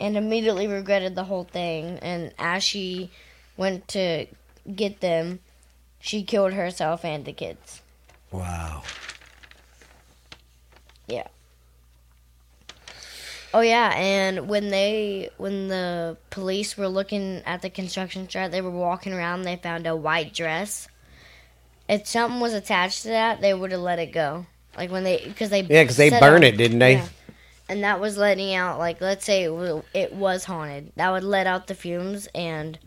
And 0.00 0.16
immediately 0.16 0.66
regretted 0.66 1.14
the 1.14 1.24
whole 1.24 1.44
thing. 1.44 1.98
And 2.00 2.32
as 2.38 2.62
she 2.64 3.10
went 3.56 3.88
to 3.88 4.26
get 4.74 5.00
them, 5.00 5.40
she 6.00 6.22
killed 6.22 6.52
herself 6.52 7.04
and 7.04 7.24
the 7.24 7.32
kids. 7.32 7.80
Wow. 8.30 8.82
Yeah. 11.06 11.28
Oh 13.54 13.60
yeah, 13.60 13.92
and 13.94 14.48
when 14.48 14.70
they 14.70 15.30
when 15.36 15.68
the 15.68 16.16
police 16.30 16.76
were 16.76 16.88
looking 16.88 17.40
at 17.46 17.62
the 17.62 17.70
construction 17.70 18.28
site, 18.28 18.50
they 18.50 18.60
were 18.60 18.70
walking 18.70 19.12
around. 19.12 19.42
They 19.42 19.54
found 19.54 19.86
a 19.86 19.94
white 19.94 20.34
dress. 20.34 20.88
If 21.88 22.08
something 22.08 22.40
was 22.40 22.52
attached 22.52 23.02
to 23.02 23.08
that, 23.08 23.40
they 23.40 23.54
would 23.54 23.70
have 23.70 23.80
let 23.80 24.00
it 24.00 24.10
go. 24.12 24.46
Like 24.76 24.90
when 24.90 25.04
they 25.04 25.22
because 25.24 25.50
they 25.50 25.60
Yeah, 25.60 25.84
because 25.84 25.96
they 25.96 26.10
burned 26.10 26.42
it, 26.42 26.56
didn't 26.56 26.80
they? 26.80 26.94
Yeah. 26.94 27.08
And 27.68 27.82
that 27.82 28.00
was 28.00 28.16
letting 28.16 28.54
out 28.54 28.78
like 28.78 29.00
let's 29.00 29.24
say 29.24 29.44
it, 29.44 29.84
it 29.94 30.12
was 30.14 30.44
haunted. 30.44 30.92
That 30.96 31.10
would 31.10 31.24
let 31.24 31.46
out 31.46 31.66
the 31.66 31.74
fumes 31.74 32.28
and 32.34 32.78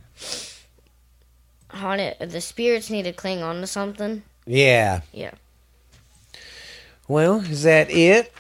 haunted. 1.70 2.18
The 2.20 2.42
spirits 2.42 2.90
need 2.90 3.04
to 3.04 3.14
cling 3.14 3.42
on 3.42 3.62
to 3.62 3.68
something. 3.68 4.24
Yeah. 4.46 5.02
Yeah. 5.12 5.32
Well, 7.08 7.42
is 7.42 7.64
that 7.64 7.90
it? 7.90 8.34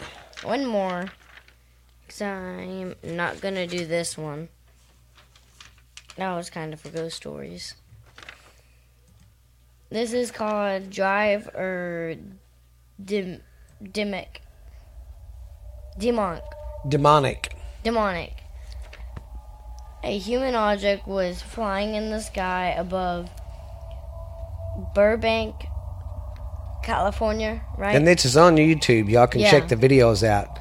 One 0.43 0.65
more. 0.65 1.05
Cause 2.07 2.21
I'm 2.21 2.95
not 3.03 3.41
gonna 3.41 3.67
do 3.67 3.85
this 3.85 4.17
one. 4.17 4.49
That 6.17 6.35
was 6.35 6.49
kind 6.49 6.73
of 6.73 6.81
for 6.81 6.89
ghost 6.89 7.17
stories. 7.17 7.75
This 9.89 10.13
is 10.13 10.31
called 10.31 10.89
drive 10.89 11.47
or 11.49 12.15
dim, 13.03 13.41
dimic. 13.81 14.41
Demonic. 15.97 16.43
Demonic. 16.87 17.55
Demonic. 17.83 18.33
A 20.03 20.17
human 20.17 20.55
object 20.55 21.07
was 21.07 21.41
flying 21.41 21.95
in 21.95 22.11
the 22.11 22.21
sky 22.21 22.73
above 22.77 23.29
Burbank, 24.93 25.55
California, 26.83 27.61
right? 27.77 27.95
And 27.95 28.07
this 28.07 28.25
is 28.25 28.37
on 28.37 28.55
YouTube. 28.57 29.09
Y'all 29.09 29.27
can 29.27 29.41
Yeah. 29.41 29.51
check 29.51 29.67
the 29.67 29.75
videos 29.75 30.25
out. 30.25 30.59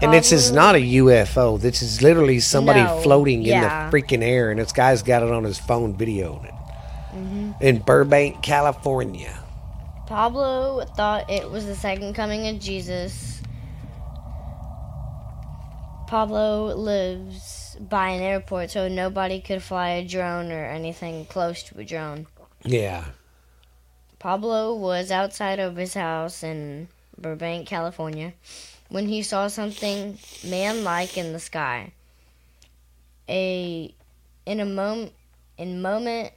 And 0.00 0.12
this 0.12 0.32
is 0.32 0.50
not 0.50 0.74
a 0.74 0.80
UFO. 0.80 1.58
This 1.58 1.82
is 1.82 2.02
literally 2.02 2.40
somebody 2.40 2.82
No, 2.82 2.98
floating 3.00 3.42
yeah. 3.42 3.54
in 3.86 3.90
the 3.90 3.96
freaking 3.96 4.22
air, 4.22 4.50
and 4.50 4.60
this 4.60 4.72
guy's 4.72 5.02
got 5.02 5.22
it 5.22 5.30
on 5.30 5.44
his 5.44 5.58
phone 5.58 5.94
videoing 5.94 6.44
it. 6.44 6.54
Mm-hmm. 7.14 7.52
In 7.60 7.78
Burbank, 7.78 8.42
California. 8.42 9.38
Pablo 10.06 10.84
thought 10.96 11.30
it 11.30 11.50
was 11.50 11.66
the 11.66 11.74
second 11.74 12.14
coming 12.14 12.46
of 12.48 12.58
Jesus. 12.58 13.33
Pablo 16.06 16.74
lives 16.74 17.76
by 17.80 18.10
an 18.10 18.22
airport, 18.22 18.70
so 18.70 18.88
nobody 18.88 19.40
could 19.40 19.62
fly 19.62 19.90
a 19.90 20.06
drone 20.06 20.52
or 20.52 20.64
anything 20.64 21.24
close 21.26 21.62
to 21.64 21.78
a 21.78 21.84
drone. 21.84 22.26
Yeah. 22.64 23.04
Pablo 24.18 24.74
was 24.74 25.10
outside 25.10 25.58
of 25.58 25.76
his 25.76 25.94
house 25.94 26.42
in 26.42 26.88
Burbank, 27.18 27.66
California, 27.66 28.34
when 28.88 29.08
he 29.08 29.22
saw 29.22 29.48
something 29.48 30.18
man-like 30.44 31.16
in 31.18 31.32
the 31.32 31.40
sky. 31.40 31.92
A 33.28 33.94
in 34.46 34.60
a 34.60 34.66
moment 34.66 35.12
in 35.56 35.80
moment 35.80 36.32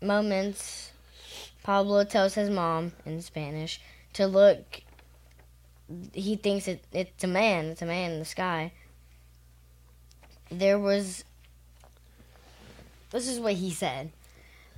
moments 0.00 0.92
Pablo 1.62 2.04
tells 2.04 2.34
his 2.34 2.48
mom 2.48 2.92
in 3.04 3.20
Spanish 3.20 3.80
to 4.12 4.26
look 4.26 4.82
he 6.12 6.36
thinks 6.36 6.68
it, 6.68 6.84
it's 6.92 7.24
a 7.24 7.28
man, 7.28 7.66
it's 7.66 7.82
a 7.82 7.86
man 7.86 8.12
in 8.12 8.18
the 8.18 8.24
sky. 8.24 8.72
There 10.50 10.78
was 10.78 11.24
this 13.10 13.28
is 13.28 13.38
what 13.38 13.54
he 13.54 13.70
said. 13.70 14.10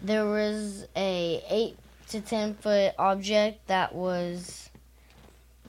There 0.01 0.27
was 0.27 0.87
a 0.94 1.42
eight 1.51 1.77
to 2.11 2.21
ten 2.21 2.55
foot 2.55 2.94
object 2.99 3.66
that 3.68 3.94
was 3.94 4.71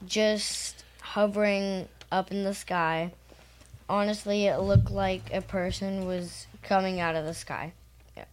just 0.06 0.84
hovering 1.00 1.88
up 2.12 2.30
in 2.30 2.44
the 2.44 2.54
sky. 2.54 3.12
Honestly, 3.88 4.46
it 4.46 4.58
looked 4.58 4.90
like 4.90 5.32
a 5.32 5.40
person 5.40 6.06
was 6.06 6.46
coming 6.62 7.00
out 7.00 7.16
of 7.16 7.24
the 7.24 7.34
sky. 7.34 7.72
Yeah. 8.16 8.24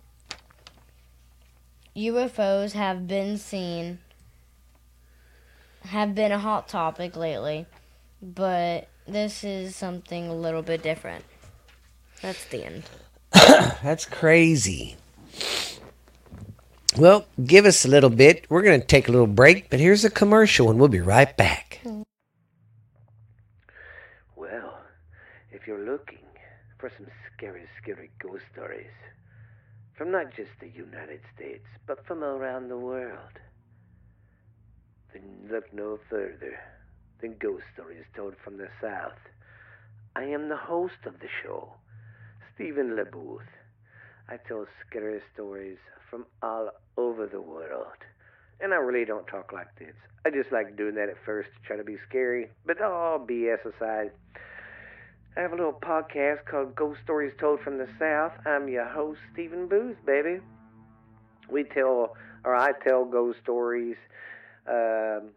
UFOs 1.96 2.74
have 2.74 3.08
been 3.08 3.38
seen, 3.38 4.00
have 5.88 6.15
been 6.15 6.32
a 6.32 6.39
hot 6.39 6.67
topic 6.67 7.15
lately, 7.15 7.65
but 8.21 8.88
this 9.08 9.43
is 9.43 9.76
something 9.76 10.28
a 10.28 10.36
little 10.36 10.62
bit 10.62 10.84
different. 10.84 11.23
That's 12.21 12.45
the 12.45 12.65
end. 12.65 12.84
That's 13.32 14.06
crazy. 14.06 14.95
Well, 16.97 17.26
give 17.45 17.65
us 17.65 17.86
a 17.86 17.88
little 17.88 18.10
bit. 18.10 18.45
We're 18.50 18.63
going 18.63 18.82
to 18.82 18.88
take 18.88 19.08
a 19.08 19.12
little 19.12 19.28
break, 19.28 19.69
but 19.69 19.80
here's 19.80 20.04
a 20.04 20.10
commercial 20.10 20.69
and 20.69 20.80
we'll 20.80 20.89
be 20.89 21.00
right 21.00 21.36
back. 21.38 21.80
Well, 24.36 24.80
if 25.52 25.67
you're 25.67 25.86
looking 25.86 26.26
for 26.80 26.91
some 26.97 27.08
scary, 27.36 27.65
scary 27.82 28.10
ghost 28.19 28.43
stories 28.52 28.88
from 29.95 30.12
not 30.12 30.36
just 30.36 30.50
the 30.60 30.69
United 30.69 31.21
States, 31.36 31.65
but 31.86 32.06
from 32.06 32.23
around 32.23 32.69
the 32.69 32.78
world, 32.78 33.39
look 35.50 35.74
no 35.74 36.00
further 36.10 36.60
than 37.22 37.36
Ghost 37.40 37.64
Stories 37.74 38.06
Told 38.16 38.36
from 38.44 38.58
the 38.58 38.70
South. 38.82 39.18
I 40.16 40.24
am 40.24 40.50
the 40.50 40.58
host 40.58 41.06
of 41.06 41.20
the 41.20 41.28
show, 41.44 41.74
Stephen 42.54 42.92
LeBooth. 42.92 43.48
I 44.30 44.38
tell 44.38 44.66
scary 44.88 45.22
stories 45.34 45.78
from 46.10 46.26
all 46.42 46.70
over 46.98 47.28
the 47.28 47.42
world. 47.42 47.98
And 48.60 48.74
I 48.74 48.78
really 48.78 49.06
don't 49.06 49.28
talk 49.28 49.54
like 49.54 49.74
this. 49.78 49.94
I 50.26 50.32
just 50.32 50.52
like 50.52 50.76
doing 50.76 50.96
that 50.96 51.10
at 51.10 51.24
first 51.26 51.50
to 51.54 51.68
try 51.68 51.78
to 51.78 51.84
be 51.84 51.98
scary, 52.10 52.50
but 52.66 52.82
all 52.82 53.20
BS 53.20 53.66
aside. 53.66 54.12
I 55.38 55.42
have 55.42 55.54
a 55.54 55.56
little 55.56 55.74
podcast 55.74 56.46
called 56.46 56.76
Ghost 56.76 57.00
Stories 57.04 57.34
Told 57.40 57.62
from 57.62 57.78
the 57.78 57.88
South. 58.00 58.34
I'm 58.46 58.68
your 58.68 58.88
host, 58.88 59.20
Stephen 59.34 59.68
Booth, 59.68 59.98
baby. 60.06 60.40
We 61.50 61.64
tell, 61.64 62.16
or 62.44 62.56
I 62.56 62.72
tell 62.84 63.06
ghost 63.06 63.40
stories 63.44 63.98
um, 64.68 65.30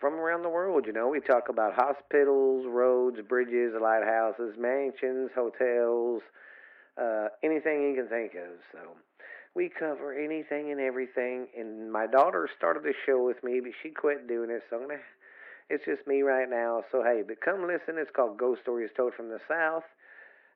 from 0.00 0.14
around 0.14 0.42
the 0.42 0.48
world. 0.48 0.84
You 0.86 0.92
know, 0.92 1.08
we 1.08 1.20
talk 1.20 1.48
about 1.48 1.74
hospitals, 1.74 2.66
roads, 2.68 3.18
bridges, 3.28 3.72
lighthouses, 3.80 4.54
mansions, 4.58 5.30
hotels, 5.34 6.22
uh, 7.00 7.28
anything 7.42 7.82
you 7.82 7.94
can 7.96 8.08
think 8.08 8.32
of. 8.34 8.58
So 8.72 8.78
we 9.54 9.68
cover 9.68 10.12
anything 10.12 10.70
and 10.72 10.80
everything. 10.80 11.46
And 11.56 11.90
my 11.92 12.06
daughter 12.06 12.48
started 12.56 12.82
the 12.82 12.94
show 13.06 13.24
with 13.24 13.42
me, 13.44 13.60
but 13.60 13.72
she 13.82 13.90
quit 13.90 14.26
doing 14.28 14.50
it, 14.50 14.62
so 14.68 14.76
I'm 14.76 14.82
gonna. 14.82 15.00
It's 15.70 15.84
just 15.86 16.06
me 16.06 16.22
right 16.22 16.50
now. 16.50 16.82
So 16.92 17.02
hey, 17.02 17.22
but 17.26 17.40
come 17.40 17.62
listen. 17.66 17.96
It's 17.96 18.10
called 18.14 18.36
Ghost 18.36 18.60
Stories 18.62 18.90
Told 18.96 19.14
from 19.14 19.28
the 19.28 19.38
South, 19.48 19.84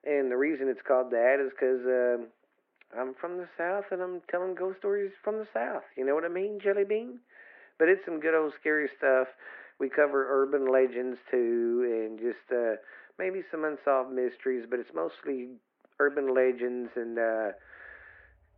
and 0.04 0.30
the 0.30 0.36
reason 0.36 0.68
it's 0.68 0.82
called 0.86 1.10
that 1.12 1.38
is 1.40 1.52
because 1.52 1.80
um, 1.86 2.26
I'm 2.98 3.14
from 3.14 3.36
the 3.38 3.48
South 3.56 3.84
and 3.90 4.02
I'm 4.02 4.20
telling 4.30 4.54
ghost 4.54 4.78
stories 4.78 5.12
from 5.22 5.38
the 5.38 5.46
South. 5.52 5.84
You 5.96 6.04
know 6.04 6.14
what 6.14 6.24
I 6.24 6.28
mean, 6.28 6.58
Jelly 6.62 6.84
Bean? 6.84 7.20
But 7.78 7.88
it's 7.88 8.04
some 8.04 8.20
good 8.20 8.34
old 8.34 8.52
scary 8.58 8.88
stuff. 8.96 9.28
We 9.78 9.88
cover 9.90 10.26
urban 10.30 10.72
legends 10.72 11.18
too, 11.30 11.84
and 11.84 12.18
just 12.18 12.50
uh, 12.50 12.76
maybe 13.18 13.42
some 13.50 13.64
unsolved 13.64 14.10
mysteries. 14.10 14.66
But 14.68 14.80
it's 14.80 14.94
mostly 14.94 15.48
urban 16.00 16.34
legends 16.34 16.90
and 16.96 17.18
uh, 17.18 17.52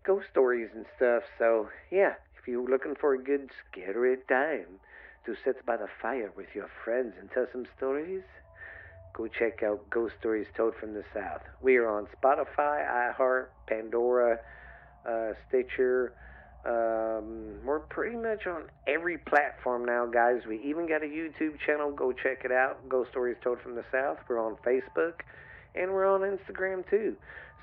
ghost 0.05 0.27
stories 0.31 0.71
and 0.75 0.87
stuff. 0.97 1.25
So 1.39 1.69
yeah, 1.91 2.15
if 2.39 2.47
you're 2.47 2.69
looking 2.69 2.95
for 2.95 3.15
a 3.15 3.23
good 3.23 3.51
scary 3.71 4.17
time 4.29 4.81
to 5.27 5.35
sit 5.45 5.65
by 5.67 5.77
the 5.77 5.89
fire 6.01 6.33
with 6.37 6.55
your 6.55 6.69
friends 6.85 7.15
and 7.19 7.31
tell 7.31 7.47
some 7.53 7.67
stories, 7.77 8.23
go 9.19 9.27
check 9.27 9.65
out 9.65 9.91
Ghost 9.91 10.15
Stories 10.21 10.47
Told 10.57 10.75
from 10.77 10.95
the 10.95 11.03
South. 11.13 11.43
We 11.61 11.77
are 11.77 11.89
on 11.89 12.07
Spotify, 12.17 13.13
iHeart, 13.19 13.47
Pandora, 13.67 14.39
uh, 15.05 15.33
Stitcher. 15.49 16.15
Um, 16.65 17.65
we're 17.65 17.81
pretty 17.81 18.17
much 18.17 18.47
on 18.47 18.65
every 18.87 19.19
platform 19.19 19.85
now, 19.85 20.07
guys. 20.07 20.43
We 20.49 20.61
even 20.65 20.89
got 20.89 21.03
a 21.03 21.07
YouTube 21.07 21.59
channel. 21.67 21.91
Go 21.91 22.13
check 22.13 22.45
it 22.45 22.53
out. 22.53 22.89
Ghost 22.89 23.11
Stories 23.11 23.37
Told 23.43 23.61
from 23.61 23.75
the 23.75 23.85
South. 23.91 24.19
We're 24.29 24.39
on 24.39 24.57
Facebook, 24.65 25.15
and 25.75 25.91
we're 25.91 26.07
on 26.07 26.21
Instagram 26.21 26.89
too. 26.89 27.17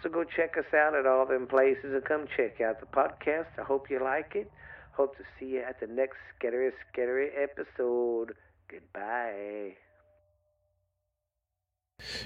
So 0.03 0.09
go 0.09 0.25
check 0.25 0.57
us 0.57 0.73
out 0.73 0.93
at 0.93 1.05
all 1.05 1.25
them 1.25 1.47
places 1.47 1.93
and 1.93 2.03
come 2.03 2.25
check 2.35 2.59
out 2.59 2.81
the 2.81 2.85
podcast. 2.85 3.47
I 3.57 3.63
hope 3.63 3.89
you 3.89 4.03
like 4.03 4.33
it. 4.35 4.51
Hope 4.91 5.15
to 5.17 5.23
see 5.39 5.53
you 5.53 5.61
at 5.61 5.79
the 5.79 5.87
next 5.87 6.17
Scary 6.37 6.71
Scary 6.91 7.29
episode. 7.31 8.33
Goodbye. 8.67 9.75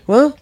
Well, 0.10 0.38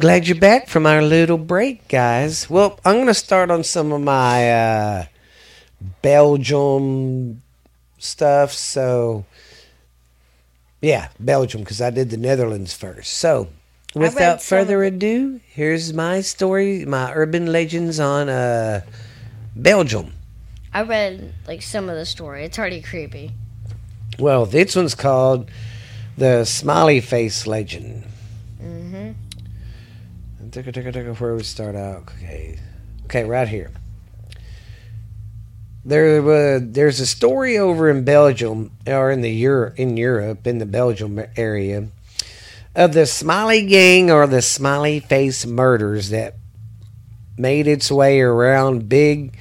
glad 0.00 0.26
you're 0.26 0.36
back 0.38 0.68
from 0.68 0.86
our 0.86 1.02
little 1.02 1.38
break, 1.38 1.86
guys. 1.88 2.50
Well, 2.50 2.80
I'm 2.84 2.96
going 2.96 3.06
to 3.06 3.14
start 3.14 3.50
on 3.50 3.62
some 3.64 3.92
of 3.92 4.00
my 4.00 4.50
uh, 4.50 5.04
Belgium 6.02 7.40
stuff. 7.98 8.52
So, 8.52 9.24
yeah, 10.80 11.08
Belgium, 11.20 11.60
because 11.60 11.80
I 11.80 11.90
did 11.90 12.10
the 12.10 12.16
Netherlands 12.16 12.74
first. 12.74 13.14
So, 13.14 13.48
without 13.94 14.42
further 14.42 14.82
ado, 14.82 15.40
here's 15.46 15.92
my 15.92 16.20
story, 16.20 16.84
my 16.84 17.12
urban 17.12 17.46
legends 17.46 18.00
on 18.00 18.28
uh, 18.28 18.80
Belgium. 19.54 20.12
I 20.74 20.82
read 20.82 21.32
like 21.46 21.62
some 21.62 21.88
of 21.88 21.94
the 21.94 22.06
story. 22.06 22.44
It's 22.44 22.58
already 22.58 22.80
creepy. 22.80 23.30
Well, 24.18 24.46
this 24.46 24.74
one's 24.74 24.94
called 24.94 25.50
the 26.16 26.44
Smiley 26.44 27.00
Face 27.00 27.46
Legend. 27.46 28.06
Mhm. 28.62 29.14
Ticka, 30.50 30.72
ticka, 30.72 30.92
ticka, 30.92 31.14
Where 31.14 31.34
we 31.34 31.42
start 31.42 31.74
out? 31.76 32.02
Okay, 32.02 32.58
okay, 33.04 33.24
right 33.24 33.48
here. 33.48 33.70
There, 35.84 36.20
uh, 36.20 36.60
there's 36.62 37.00
a 37.00 37.06
story 37.06 37.58
over 37.58 37.90
in 37.90 38.04
Belgium, 38.04 38.70
or 38.86 39.10
in 39.10 39.20
the 39.20 39.32
Euro, 39.32 39.72
in 39.76 39.96
Europe, 39.96 40.46
in 40.46 40.58
the 40.58 40.66
Belgium 40.66 41.20
area, 41.36 41.88
of 42.74 42.92
the 42.92 43.06
Smiley 43.06 43.66
Gang 43.66 44.10
or 44.10 44.26
the 44.26 44.42
Smiley 44.42 45.00
Face 45.00 45.44
murders 45.44 46.10
that 46.10 46.36
made 47.36 47.66
its 47.66 47.90
way 47.90 48.20
around 48.20 48.88
big 48.88 49.36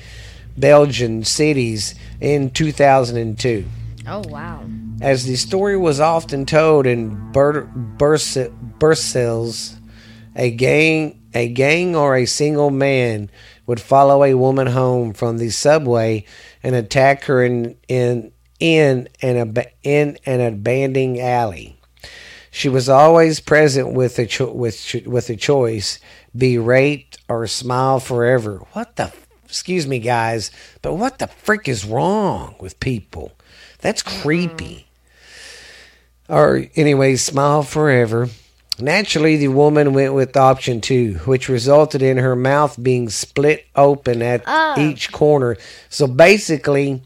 Belgian 0.57 1.23
cities 1.23 1.95
in 2.19 2.49
2002 2.49 3.65
Oh 4.07 4.23
wow. 4.27 4.63
As 5.01 5.25
the 5.25 5.35
story 5.35 5.75
was 5.77 5.99
often 5.99 6.45
told 6.45 6.85
in 6.85 7.31
Ber- 7.31 7.69
Berse- 7.97 8.49
a 10.35 10.51
gang, 10.51 11.19
a 11.33 11.49
gang 11.49 11.95
or 11.95 12.15
a 12.15 12.25
single 12.25 12.69
man 12.69 13.29
would 13.65 13.81
follow 13.81 14.23
a 14.23 14.35
woman 14.35 14.67
home 14.67 15.13
from 15.13 15.37
the 15.37 15.49
subway 15.49 16.23
and 16.63 16.75
attack 16.75 17.25
her 17.25 17.43
in 17.43 17.75
in 17.87 18.31
in 18.59 19.07
an 19.21 19.37
ab- 19.37 19.71
in 19.83 20.17
an 20.25 20.39
abandoned 20.39 21.19
alley. 21.19 21.77
She 22.51 22.69
was 22.69 22.87
always 22.89 23.39
present 23.39 23.93
with 23.93 24.19
a 24.19 24.25
cho- 24.27 24.53
with 24.53 24.77
ch- 24.77 25.05
with 25.05 25.29
a 25.29 25.35
choice: 25.35 25.99
be 26.37 26.57
raped 26.57 27.17
or 27.27 27.47
smile 27.47 27.99
forever. 27.99 28.61
What 28.73 28.95
the? 28.97 29.11
Excuse 29.45 29.85
me, 29.87 29.99
guys, 29.99 30.49
but 30.81 30.93
what 30.93 31.19
the 31.19 31.27
frick 31.27 31.67
is 31.67 31.83
wrong 31.83 32.55
with 32.59 32.79
people? 32.79 33.33
That's 33.79 34.01
creepy. 34.01 34.87
Or 36.31 36.65
anyway, 36.75 37.17
smile 37.17 37.61
forever. 37.61 38.29
Naturally, 38.79 39.35
the 39.35 39.49
woman 39.49 39.93
went 39.93 40.13
with 40.13 40.37
option 40.37 40.79
two, 40.79 41.15
which 41.25 41.49
resulted 41.49 42.01
in 42.01 42.17
her 42.17 42.35
mouth 42.37 42.81
being 42.81 43.09
split 43.09 43.65
open 43.75 44.21
at 44.21 44.41
Ah. 44.47 44.79
each 44.79 45.11
corner. 45.11 45.57
So 45.89 46.07
basically, 46.07 47.01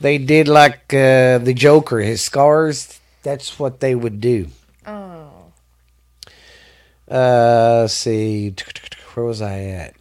they 0.00 0.16
did 0.18 0.46
like 0.46 0.94
uh, 0.94 1.38
the 1.38 1.52
Joker, 1.54 1.98
his 1.98 2.22
scars. 2.22 3.00
That's 3.24 3.58
what 3.58 3.80
they 3.80 3.96
would 3.96 4.20
do. 4.20 4.46
Oh. 4.86 5.28
Uh, 7.10 7.80
let's 7.82 7.94
see, 7.94 8.54
where 9.14 9.26
was 9.26 9.42
I 9.42 9.58
at? 9.64 9.94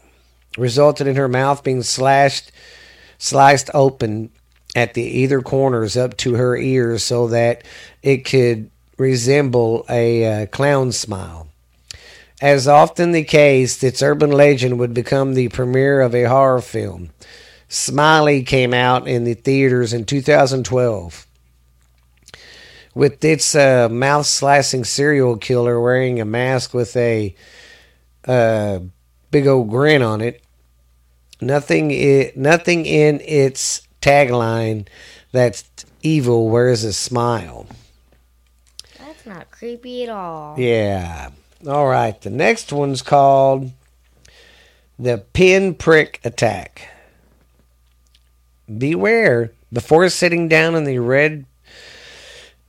Resulted 0.57 1.07
in 1.07 1.15
her 1.15 1.27
mouth 1.27 1.63
being 1.63 1.81
slashed, 1.83 2.51
sliced 3.17 3.69
open 3.73 4.29
at 4.75 4.93
the 4.93 5.01
either 5.03 5.41
corners 5.41 5.97
up 5.97 6.17
to 6.17 6.35
her 6.35 6.55
ears, 6.57 7.03
so 7.03 7.27
that 7.29 7.63
it 8.03 8.25
could 8.25 8.69
resemble 8.97 9.85
a 9.89 10.43
uh, 10.43 10.45
clown 10.47 10.91
smile. 10.91 11.47
As 12.41 12.67
often 12.67 13.11
the 13.13 13.23
case, 13.23 13.81
its 13.81 14.03
urban 14.03 14.31
legend 14.31 14.77
would 14.77 14.93
become 14.93 15.33
the 15.33 15.47
premiere 15.49 16.01
of 16.01 16.13
a 16.13 16.25
horror 16.25 16.61
film. 16.61 17.11
Smiley 17.69 18.43
came 18.43 18.73
out 18.73 19.07
in 19.07 19.23
the 19.23 19.33
theaters 19.33 19.93
in 19.93 20.05
2012 20.05 21.25
with 22.93 23.23
its 23.25 23.55
uh, 23.55 23.89
mouth 23.89 24.25
slicing 24.25 24.83
serial 24.83 25.37
killer 25.37 25.79
wearing 25.81 26.19
a 26.21 26.25
mask 26.25 26.73
with 26.73 26.95
a 26.95 27.35
uh, 28.27 28.79
big 29.31 29.47
old 29.47 29.69
grin 29.69 30.01
on 30.01 30.21
it. 30.21 30.41
Nothing, 31.41 31.91
i- 31.91 32.31
nothing 32.35 32.85
in 32.85 33.19
its 33.21 33.81
tagline 34.05 34.87
that's 35.31 35.65
evil 36.03 36.49
wears 36.49 36.83
a 36.83 36.93
smile. 36.93 37.65
That's 38.99 39.25
not 39.25 39.49
creepy 39.51 40.03
at 40.03 40.09
all. 40.09 40.59
Yeah. 40.59 41.31
All 41.67 41.87
right. 41.87 42.19
The 42.21 42.29
next 42.29 42.71
one's 42.71 43.01
called 43.01 43.71
the 44.99 45.23
pinprick 45.33 46.19
attack. 46.23 46.89
Beware 48.77 49.51
before 49.73 50.09
sitting 50.09 50.47
down 50.47 50.75
in 50.75 50.85
the 50.85 50.99
red 50.99 51.45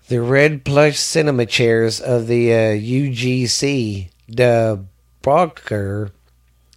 the 0.08 0.22
red 0.22 0.64
plush 0.64 0.98
cinema 0.98 1.46
chairs 1.46 2.00
of 2.00 2.26
the 2.26 2.52
uh, 2.52 2.56
UGC. 2.76 4.10
De 4.28 4.84
Brouckère 5.22 6.10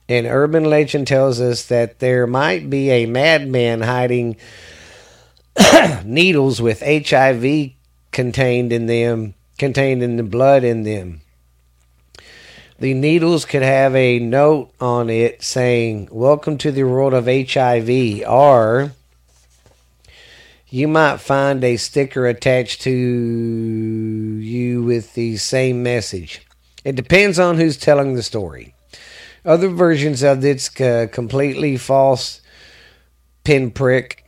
an 0.09 0.25
urban 0.25 0.65
legend 0.65 1.07
tells 1.07 1.39
us 1.39 1.67
that 1.67 1.99
there 1.99 2.25
might 2.25 2.67
be 2.67 2.89
a 2.89 3.05
madman 3.05 3.81
hiding 3.81 4.35
needles 6.03 6.59
with 6.59 6.81
HIV 6.81 7.73
contained 8.11 8.73
in 8.73 8.87
them, 8.87 9.35
contained 9.59 10.01
in 10.01 10.17
the 10.17 10.23
blood 10.23 10.63
in 10.63 10.81
them. 10.81 11.21
The 12.79 12.95
needles 12.95 13.45
could 13.45 13.61
have 13.61 13.95
a 13.95 14.17
note 14.17 14.71
on 14.81 15.11
it 15.11 15.43
saying, 15.43 16.09
Welcome 16.11 16.57
to 16.59 16.71
the 16.71 16.85
world 16.85 17.13
of 17.13 17.25
HIV, 17.25 18.23
or 18.27 18.93
you 20.69 20.87
might 20.87 21.17
find 21.17 21.63
a 21.63 21.77
sticker 21.77 22.25
attached 22.25 22.81
to 22.81 22.91
you 22.91 24.81
with 24.81 25.13
the 25.13 25.37
same 25.37 25.83
message. 25.83 26.41
It 26.83 26.95
depends 26.95 27.37
on 27.37 27.57
who's 27.57 27.77
telling 27.77 28.15
the 28.15 28.23
story. 28.23 28.73
Other 29.45 29.69
versions 29.69 30.23
of 30.23 30.41
this 30.41 30.69
completely 30.69 31.77
false 31.77 32.41
pinprick 33.43 34.25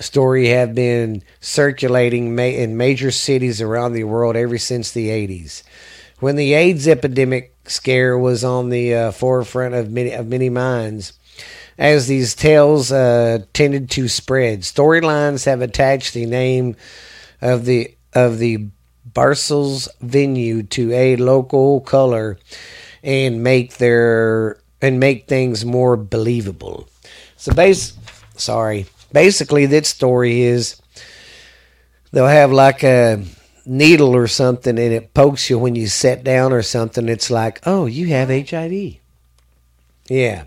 story 0.00 0.48
have 0.48 0.74
been 0.74 1.22
circulating 1.40 2.34
ma- 2.34 2.42
in 2.42 2.76
major 2.76 3.10
cities 3.10 3.60
around 3.60 3.92
the 3.92 4.04
world 4.04 4.36
ever 4.36 4.58
since 4.58 4.90
the 4.90 5.08
80s. 5.08 5.62
When 6.20 6.36
the 6.36 6.54
AIDS 6.54 6.88
epidemic 6.88 7.54
scare 7.66 8.16
was 8.18 8.44
on 8.44 8.70
the 8.70 8.94
uh, 8.94 9.10
forefront 9.12 9.74
of 9.74 9.90
many, 9.90 10.12
of 10.12 10.26
many 10.26 10.48
minds, 10.48 11.12
as 11.76 12.06
these 12.06 12.34
tales 12.34 12.92
uh, 12.92 13.40
tended 13.52 13.90
to 13.90 14.08
spread, 14.08 14.60
storylines 14.60 15.44
have 15.44 15.60
attached 15.60 16.14
the 16.14 16.26
name 16.26 16.76
of 17.40 17.64
the 17.64 17.96
of 18.14 18.38
the 18.38 18.68
Brussels 19.04 19.88
venue 20.00 20.62
to 20.62 20.92
a 20.92 21.16
local 21.16 21.80
color 21.80 22.38
and 23.04 23.44
make 23.44 23.76
their 23.76 24.58
and 24.82 24.98
make 24.98 25.28
things 25.28 25.64
more 25.64 25.96
believable. 25.96 26.88
So 27.36 27.52
base 27.52 27.92
sorry. 28.36 28.86
Basically 29.12 29.66
this 29.66 29.88
story 29.88 30.42
is 30.42 30.80
they'll 32.10 32.26
have 32.26 32.50
like 32.50 32.82
a 32.82 33.22
needle 33.66 34.16
or 34.16 34.26
something 34.26 34.78
and 34.78 34.92
it 34.92 35.14
pokes 35.14 35.48
you 35.48 35.58
when 35.58 35.74
you 35.74 35.86
sit 35.86 36.24
down 36.24 36.52
or 36.52 36.62
something. 36.62 37.08
It's 37.08 37.30
like, 37.30 37.60
oh, 37.66 37.86
you 37.86 38.08
have 38.08 38.28
HIV. 38.28 38.96
Yeah. 40.08 40.44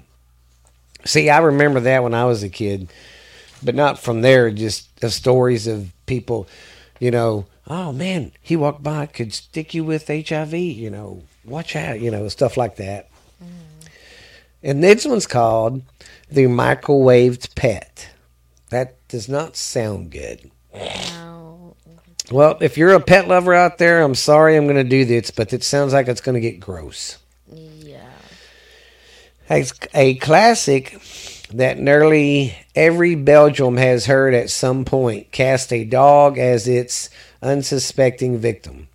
See, 1.06 1.30
I 1.30 1.40
remember 1.40 1.80
that 1.82 2.04
when 2.04 2.14
I 2.14 2.26
was 2.26 2.44
a 2.44 2.50
kid, 2.50 2.92
but 3.64 3.76
not 3.76 4.00
from 4.00 4.22
there. 4.22 4.52
Just 4.52 5.00
the 5.00 5.10
stories 5.10 5.68
of 5.68 5.92
people, 6.06 6.48
you 7.00 7.12
know. 7.12 7.46
Oh 7.68 7.92
man, 7.92 8.32
he 8.42 8.56
walked 8.56 8.84
by, 8.84 9.06
could 9.06 9.34
stick 9.34 9.74
you 9.74 9.84
with 9.84 10.08
HIV. 10.08 10.54
You 10.54 10.90
know, 10.90 11.24
watch 11.48 11.76
out. 11.76 12.00
You 12.00 12.12
know, 12.12 12.28
stuff 12.28 12.58
like 12.58 12.76
that. 12.76 13.10
Mm-hmm. 13.44 13.88
And 14.64 14.84
this 14.84 15.06
one's 15.06 15.28
called 15.28 15.82
the 16.30 16.46
microwaved 16.46 17.56
pet. 17.56 18.10
That 18.70 18.96
does 19.08 19.30
not 19.30 19.56
sound 19.56 20.12
good. 20.12 20.52
No. 20.74 21.76
Well, 22.30 22.58
if 22.60 22.78
you're 22.78 22.94
a 22.94 23.00
pet 23.00 23.28
lover 23.28 23.54
out 23.54 23.78
there, 23.78 24.02
I'm 24.02 24.16
sorry 24.16 24.58
I'm 24.58 24.66
going 24.66 24.76
to 24.76 24.84
do 24.84 25.06
this, 25.06 25.32
but 25.32 25.54
it 25.54 25.64
sounds 25.64 25.94
like 25.94 26.10
it's 26.10 26.20
going 26.22 26.36
to 26.36 26.42
get 26.42 26.60
gross. 26.60 27.18
Yeah. 27.50 28.10
It's 29.50 29.72
a 29.94 30.16
classic 30.16 31.02
that 31.54 31.80
nearly 31.80 32.58
every 32.76 33.16
Belgium 33.16 33.78
has 33.78 34.08
heard 34.08 34.34
at 34.34 34.50
some 34.50 34.84
point 34.84 35.32
cast 35.32 35.72
a 35.72 35.86
dog 35.86 36.38
as 36.38 36.68
its 36.68 37.10
unsuspecting 37.42 38.38
victim. 38.38 38.90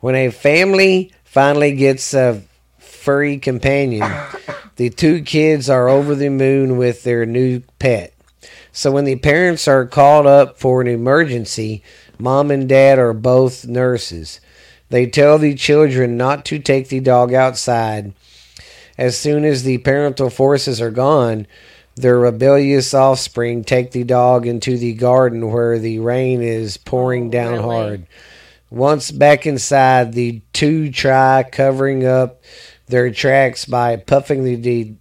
When 0.00 0.14
a 0.14 0.30
family 0.30 1.12
finally 1.24 1.74
gets 1.74 2.14
a 2.14 2.42
furry 2.78 3.38
companion, 3.38 4.08
the 4.76 4.90
two 4.90 5.22
kids 5.22 5.68
are 5.70 5.88
over 5.88 6.14
the 6.14 6.28
moon 6.28 6.76
with 6.76 7.02
their 7.02 7.24
new 7.26 7.60
pet. 7.78 8.12
So 8.72 8.90
when 8.92 9.04
the 9.04 9.16
parents 9.16 9.66
are 9.66 9.86
called 9.86 10.26
up 10.26 10.58
for 10.58 10.80
an 10.80 10.86
emergency, 10.86 11.82
mom 12.18 12.50
and 12.50 12.68
dad 12.68 12.98
are 12.98 13.14
both 13.14 13.66
nurses. 13.66 14.40
They 14.90 15.06
tell 15.06 15.38
the 15.38 15.54
children 15.54 16.16
not 16.16 16.44
to 16.46 16.58
take 16.58 16.88
the 16.88 17.00
dog 17.00 17.32
outside. 17.32 18.12
As 18.98 19.18
soon 19.18 19.44
as 19.44 19.62
the 19.62 19.78
parental 19.78 20.30
forces 20.30 20.80
are 20.80 20.90
gone, 20.90 21.46
their 21.96 22.18
rebellious 22.18 22.92
offspring 22.94 23.64
take 23.64 23.92
the 23.92 24.04
dog 24.04 24.46
into 24.46 24.76
the 24.76 24.92
garden 24.92 25.50
where 25.50 25.78
the 25.78 25.98
rain 25.98 26.42
is 26.42 26.76
pouring 26.76 27.28
Oh, 27.28 27.30
down 27.30 27.52
really? 27.54 27.62
hard. 27.64 28.06
Once 28.70 29.10
back 29.10 29.46
inside, 29.46 30.12
the 30.12 30.42
two 30.52 30.90
try 30.90 31.44
covering 31.50 32.06
up 32.06 32.42
their 32.86 33.10
tracks 33.10 33.64
by 33.64 33.96
puffing 33.96 34.44
the, 34.44 34.56
the 34.56 34.94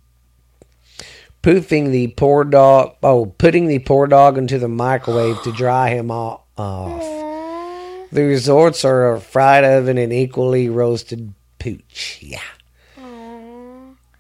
poofing 1.41 1.91
the 1.91 2.07
poor 2.07 2.43
dog 2.43 2.95
oh 3.03 3.27
putting 3.27 3.67
the 3.67 3.77
poor 3.79 4.07
dog 4.07 4.37
into 4.37 4.57
the 4.57 4.67
microwave 4.67 5.39
to 5.43 5.51
dry 5.51 5.89
him 5.89 6.09
off. 6.09 6.41
The 8.11 8.23
resorts 8.23 8.85
are 8.85 9.13
a 9.13 9.19
fried 9.19 9.63
oven 9.63 9.97
and 9.97 10.13
equally 10.13 10.69
roasted 10.69 11.33
pooch. 11.59 12.19
Yeah. 12.21 12.39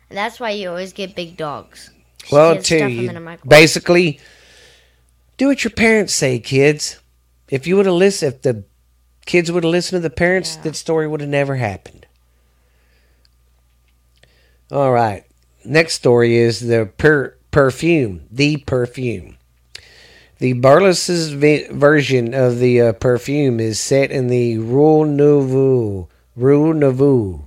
That's 0.09 0.39
why 0.39 0.51
you 0.51 0.69
always 0.69 0.93
get 0.93 1.15
big 1.15 1.37
dogs. 1.37 1.91
Well, 2.31 2.61
too, 2.61 2.87
you 2.87 3.09
in 3.09 3.17
a 3.17 3.19
microwave. 3.19 3.49
basically 3.49 4.19
do 5.37 5.47
what 5.47 5.63
your 5.63 5.71
parents 5.71 6.13
say, 6.13 6.39
kids. 6.39 6.99
If 7.49 7.67
you 7.67 7.77
would 7.77 7.85
have 7.85 7.95
listened, 7.95 8.33
if 8.33 8.41
the 8.41 8.63
kids 9.25 9.51
would 9.51 9.63
have 9.63 9.71
listened 9.71 10.01
to 10.01 10.07
the 10.09 10.13
parents, 10.15 10.55
Yeah. 10.55 10.63
that 10.63 10.75
story 10.75 11.07
would 11.07 11.21
have 11.21 11.29
never 11.29 11.55
happened. 11.55 12.05
All 14.71 14.91
right. 14.91 15.23
Next 15.63 15.93
story 15.95 16.37
is 16.37 16.59
the 16.61 16.89
per- 16.97 17.35
perfume, 17.51 18.27
the 18.31 18.57
perfume. 18.57 19.37
The 20.39 20.53
Brussels 20.53 21.29
vi- 21.29 21.67
version 21.71 22.33
of 22.33 22.59
the 22.59 22.81
uh, 22.81 22.93
perfume 22.93 23.59
is 23.59 23.79
set 23.79 24.11
in 24.11 24.27
the 24.27 24.57
Rue 24.57 25.05
Nouveau, 25.05 26.09
Rue 26.35 26.73
Nouveau, 26.73 27.45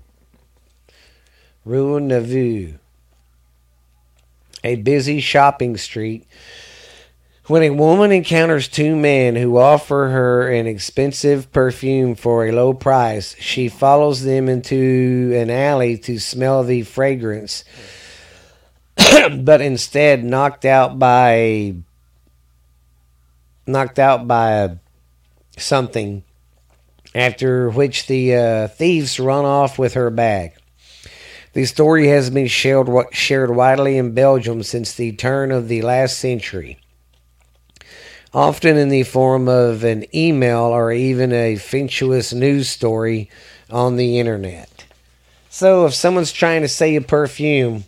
Rue 1.64 2.01
Nouveau 2.01 2.79
a 4.64 4.76
busy 4.76 5.20
shopping 5.20 5.76
street 5.76 6.26
when 7.49 7.63
a 7.63 7.71
woman 7.71 8.13
encounters 8.13 8.69
two 8.69 8.95
men 8.95 9.35
who 9.35 9.57
offer 9.57 10.11
her 10.13 10.49
an 10.51 10.67
expensive 10.67 11.51
perfume 11.51 12.15
for 12.15 12.45
a 12.47 12.53
low 12.53 12.75
price, 12.75 13.35
she 13.39 13.71
follows 13.71 14.23
them 14.23 14.51
into 14.51 15.33
an 15.35 15.49
alley 15.49 15.97
to 15.97 16.19
smell 16.19 16.63
the 16.63 16.83
fragrance, 16.83 17.65
but 18.97 19.63
instead 19.63 20.23
knocked 20.23 20.67
out 20.67 20.99
by 20.99 21.75
knocked 23.67 23.99
out 23.99 24.29
by 24.29 24.79
something. 25.57 26.23
After 27.15 27.71
which 27.71 28.07
the 28.07 28.37
uh, 28.37 28.69
thieves 28.69 29.19
run 29.19 29.47
off 29.47 29.79
with 29.79 29.95
her 29.95 30.11
bag. 30.11 30.53
The 31.55 31.65
story 31.65 32.09
has 32.09 32.29
been 32.29 32.47
shared, 32.47 32.89
shared 33.13 33.51
widely 33.51 33.97
in 33.97 34.13
Belgium 34.13 34.63
since 34.63 34.93
the 34.93 35.13
turn 35.13 35.51
of 35.51 35.69
the 35.69 35.81
last 35.81 36.19
century 36.19 36.79
often 38.39 38.76
in 38.76 38.89
the 38.89 39.03
form 39.03 39.49
of 39.49 39.82
an 39.82 40.05
email 40.14 40.61
or 40.61 40.93
even 40.93 41.32
a 41.32 41.57
fintuous 41.57 42.32
news 42.32 42.68
story 42.68 43.28
on 43.68 43.97
the 43.97 44.20
internet. 44.20 44.84
So 45.51 45.86
if 45.86 45.95
someone's 45.95 46.30
trying 46.30 46.62
to 46.62 46.68
sell 46.68 46.86
you 46.86 47.01
perfume, 47.01 47.82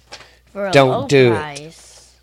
don't 0.72 1.08
do 1.08 1.30
price. 1.30 2.16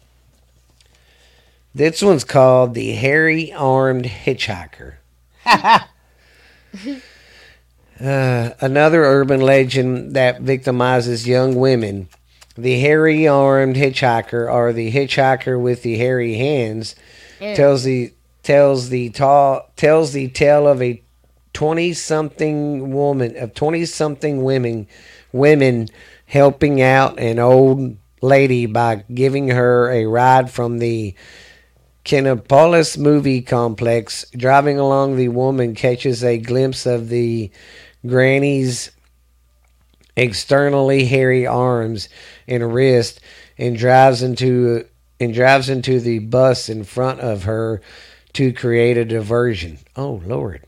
it. 1.73 1.78
This 1.78 2.01
one's 2.01 2.25
called 2.25 2.73
the 2.73 2.91
Hairy 2.91 3.53
Armed 3.53 4.03
Hitchhiker. 4.03 4.95
uh, 5.45 5.86
another 8.59 9.05
urban 9.05 9.39
legend 9.39 10.17
that 10.17 10.41
victimizes 10.41 11.25
young 11.25 11.55
women. 11.55 12.09
The 12.57 12.78
hairy 12.82 13.25
armed 13.25 13.78
hitchhiker, 13.78 14.51
or 14.51 14.73
the 14.73 14.91
hitchhiker 14.91 15.61
with 15.61 15.84
the 15.84 15.97
hairy 15.97 16.34
hands, 16.34 16.95
tells 17.55 17.84
the 17.84 18.11
tells 18.48 18.88
the 18.88 19.10
tall 19.10 19.70
tells 19.76 20.14
the 20.14 20.30
tale 20.30 20.70
of 20.70 20.82
a 20.82 21.04
twenty 21.52 21.91
something 21.91 22.93
woman 22.93 23.36
of 23.36 23.54
twenty 23.54 23.86
something 23.86 24.41
women 24.41 24.88
women 25.34 25.86
helping 26.28 26.82
out 26.82 27.20
an 27.20 27.39
old 27.39 27.98
lady 28.22 28.66
by 28.66 29.04
giving 29.14 29.50
her 29.50 29.91
a 29.91 30.06
ride 30.06 30.50
from 30.50 30.78
the 30.78 31.14
Kinepolis 32.06 32.98
movie 32.98 33.41
complex. 33.41 34.26
Driving 34.32 34.80
along, 34.80 35.18
the 35.18 35.28
woman 35.28 35.76
catches 35.76 36.24
a 36.24 36.38
glimpse 36.38 36.86
of 36.86 37.10
the 37.10 37.52
granny's 38.06 38.91
externally 40.16 41.04
hairy 41.04 41.45
arms 41.45 42.08
and 42.48 42.74
wrist 42.74 43.20
and 43.58 43.78
drives 43.78 44.24
into 44.24 44.86
and 45.20 45.34
drives 45.34 45.68
into 45.68 46.00
the 46.00 46.20
bus 46.20 46.70
in 46.70 46.86
front 46.86 47.20
of 47.20 47.43
her 47.43 47.82
to 48.38 48.54
create 48.54 48.98
a 48.98 49.04
diversion. 49.04 49.80
Oh, 49.96 50.22
Lord. 50.24 50.64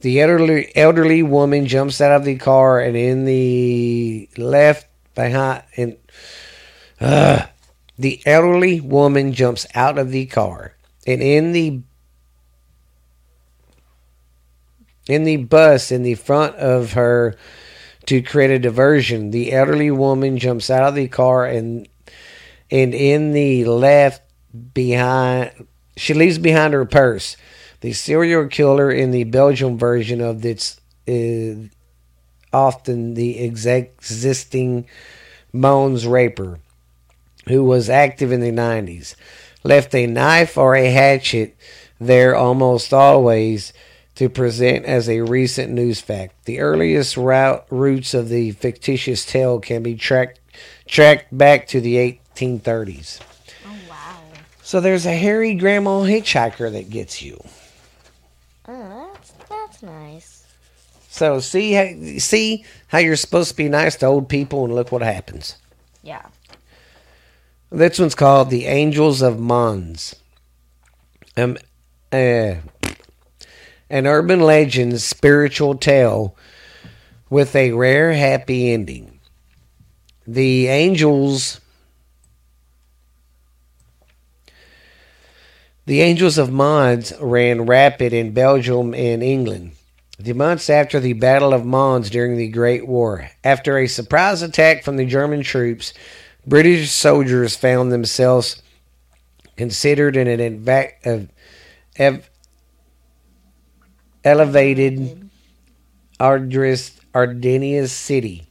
The 0.00 0.20
elderly, 0.20 0.70
elderly 0.76 1.22
woman 1.22 1.64
jumps 1.64 1.98
out 1.98 2.12
of 2.12 2.26
the 2.26 2.36
car 2.36 2.78
and 2.78 2.94
in 2.94 3.24
the 3.24 4.28
left 4.36 4.86
behind 5.14 5.62
and 5.78 5.96
uh, 7.00 7.46
the 7.98 8.20
elderly 8.26 8.82
woman 8.82 9.32
jumps 9.32 9.66
out 9.74 9.96
of 9.96 10.10
the 10.10 10.26
car 10.26 10.74
and 11.06 11.22
in 11.22 11.52
the 11.52 11.80
in 15.08 15.24
the 15.24 15.38
bus 15.38 15.90
in 15.90 16.02
the 16.02 16.16
front 16.16 16.54
of 16.56 16.92
her 16.92 17.34
to 18.04 18.20
create 18.20 18.50
a 18.50 18.58
diversion. 18.58 19.30
The 19.30 19.54
elderly 19.54 19.90
woman 19.90 20.36
jumps 20.36 20.68
out 20.68 20.86
of 20.86 20.94
the 20.94 21.08
car 21.08 21.46
and 21.46 21.88
and 22.70 22.94
in 22.94 23.32
the 23.32 23.64
left 23.64 24.22
behind 24.74 25.66
she 25.98 26.14
leaves 26.14 26.38
behind 26.38 26.74
her 26.74 26.84
purse. 26.84 27.36
The 27.80 27.92
serial 27.92 28.46
killer 28.48 28.90
in 28.90 29.10
the 29.10 29.24
Belgian 29.24 29.78
version 29.78 30.20
of 30.20 30.42
this 30.42 30.80
is 31.06 31.70
often 32.52 33.14
the 33.14 33.40
existing 33.40 34.86
Mons 35.52 36.06
raper, 36.06 36.58
who 37.46 37.64
was 37.64 37.88
active 37.88 38.32
in 38.32 38.40
the 38.40 38.50
90s, 38.50 39.14
left 39.64 39.94
a 39.94 40.06
knife 40.06 40.58
or 40.58 40.74
a 40.74 40.90
hatchet 40.90 41.56
there 42.00 42.34
almost 42.34 42.92
always 42.92 43.72
to 44.14 44.28
present 44.28 44.84
as 44.84 45.08
a 45.08 45.20
recent 45.20 45.72
news 45.72 46.00
fact. 46.00 46.44
The 46.44 46.60
earliest 46.60 47.16
route, 47.16 47.64
roots 47.70 48.14
of 48.14 48.28
the 48.28 48.50
fictitious 48.52 49.24
tale 49.24 49.60
can 49.60 49.82
be 49.82 49.94
tracked 49.94 50.40
tracked 50.86 51.36
back 51.36 51.68
to 51.68 51.80
the 51.80 51.96
1830s. 52.34 53.20
So 54.68 54.82
there's 54.82 55.06
a 55.06 55.16
hairy 55.16 55.54
grandma 55.54 56.00
hitchhiker 56.02 56.70
that 56.70 56.90
gets 56.90 57.22
you. 57.22 57.42
Oh, 58.68 59.10
that's 59.14 59.32
that's 59.48 59.82
nice. 59.82 60.44
So 61.08 61.40
see 61.40 61.72
how 61.72 62.18
see 62.18 62.66
how 62.88 62.98
you're 62.98 63.16
supposed 63.16 63.52
to 63.52 63.56
be 63.56 63.70
nice 63.70 63.96
to 63.96 64.06
old 64.06 64.28
people, 64.28 64.66
and 64.66 64.74
look 64.74 64.92
what 64.92 65.00
happens. 65.00 65.56
Yeah. 66.02 66.26
This 67.70 67.98
one's 67.98 68.14
called 68.14 68.50
the 68.50 68.66
Angels 68.66 69.22
of 69.22 69.40
Mons. 69.40 70.14
Um, 71.34 71.56
uh, 72.12 72.56
an 73.88 74.06
urban 74.06 74.40
legend 74.40 75.00
spiritual 75.00 75.76
tale 75.76 76.36
with 77.30 77.56
a 77.56 77.72
rare 77.72 78.12
happy 78.12 78.70
ending. 78.70 79.18
The 80.26 80.66
angels 80.66 81.58
The 85.88 86.02
Angels 86.02 86.36
of 86.36 86.52
Mons 86.52 87.14
ran 87.18 87.62
rapid 87.62 88.12
in 88.12 88.34
Belgium 88.34 88.92
and 88.92 89.22
England. 89.22 89.72
The 90.18 90.34
months 90.34 90.68
after 90.68 91.00
the 91.00 91.14
Battle 91.14 91.54
of 91.54 91.64
Mons 91.64 92.10
during 92.10 92.36
the 92.36 92.48
Great 92.48 92.86
War, 92.86 93.30
after 93.42 93.78
a 93.78 93.86
surprise 93.86 94.42
attack 94.42 94.84
from 94.84 94.98
the 94.98 95.06
German 95.06 95.42
troops, 95.42 95.94
British 96.46 96.90
soldiers 96.90 97.56
found 97.56 97.90
themselves 97.90 98.60
considered 99.56 100.14
in 100.14 100.28
an 100.28 100.40
inva- 100.40 101.30
ev- 101.96 102.30
elevated 104.22 105.30
Ardris, 106.20 107.00
Ardennes 107.14 107.90
city. 107.92 108.46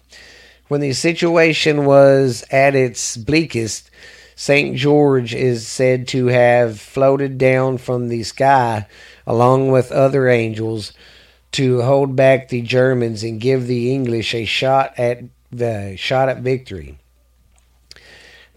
When 0.69 0.81
the 0.81 0.93
situation 0.93 1.85
was 1.85 2.43
at 2.49 2.73
its 2.73 3.15
bleakest, 3.15 3.91
St. 4.39 4.77
George 4.77 5.33
is 5.33 5.67
said 5.67 6.07
to 6.09 6.27
have 6.27 6.79
floated 6.79 7.39
down 7.39 7.79
from 7.79 8.07
the 8.07 8.21
sky 8.21 8.85
along 9.25 9.71
with 9.71 9.91
other 9.91 10.29
angels 10.29 10.93
to 11.53 11.81
hold 11.81 12.15
back 12.15 12.47
the 12.47 12.61
Germans 12.61 13.23
and 13.23 13.41
give 13.41 13.65
the 13.65 13.91
English 13.91 14.35
a 14.35 14.45
shot 14.45 14.93
at 14.95 15.23
the 15.51 15.95
shot 15.97 16.29
at 16.29 16.41
victory. 16.41 16.99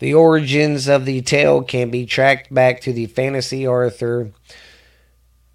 The 0.00 0.12
origins 0.12 0.86
of 0.86 1.06
the 1.06 1.22
tale 1.22 1.62
can 1.62 1.88
be 1.88 2.04
tracked 2.04 2.52
back 2.52 2.82
to 2.82 2.92
the 2.92 3.06
fantasy 3.06 3.66
Arthur 3.66 4.32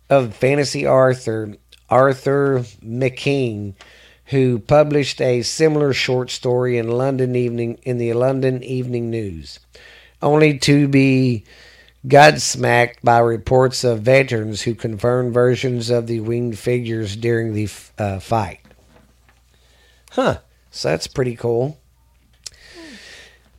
of 0.10 0.34
fantasy 0.34 0.88
Arthur, 0.88 1.54
Arthur 1.88 2.62
McKean, 2.84 3.76
who 4.26 4.58
published 4.58 5.22
a 5.22 5.44
similar 5.44 5.94
short 5.94 6.32
story 6.32 6.80
in 6.80 6.88
London 6.88 7.36
Evening 7.36 7.78
in 7.84 8.00
the 8.00 8.14
London 8.14 8.64
Evening 8.64 9.12
News 9.12 9.60
only 10.26 10.58
to 10.58 10.88
be 10.88 11.46
godsmacked 12.06 12.98
by 13.04 13.20
reports 13.20 13.84
of 13.84 14.02
veterans 14.02 14.64
who 14.64 14.76
confirmed 14.76 15.34
versions 15.34 15.90
of 15.90 16.08
the 16.08 16.20
winged 16.20 16.58
figures 16.60 17.16
during 17.16 17.54
the 17.54 17.70
uh, 17.98 18.20
fight. 18.20 18.60
Huh, 20.12 20.40
so 20.72 20.90
that's 20.90 21.08
pretty 21.08 21.36
cool. 21.36 21.78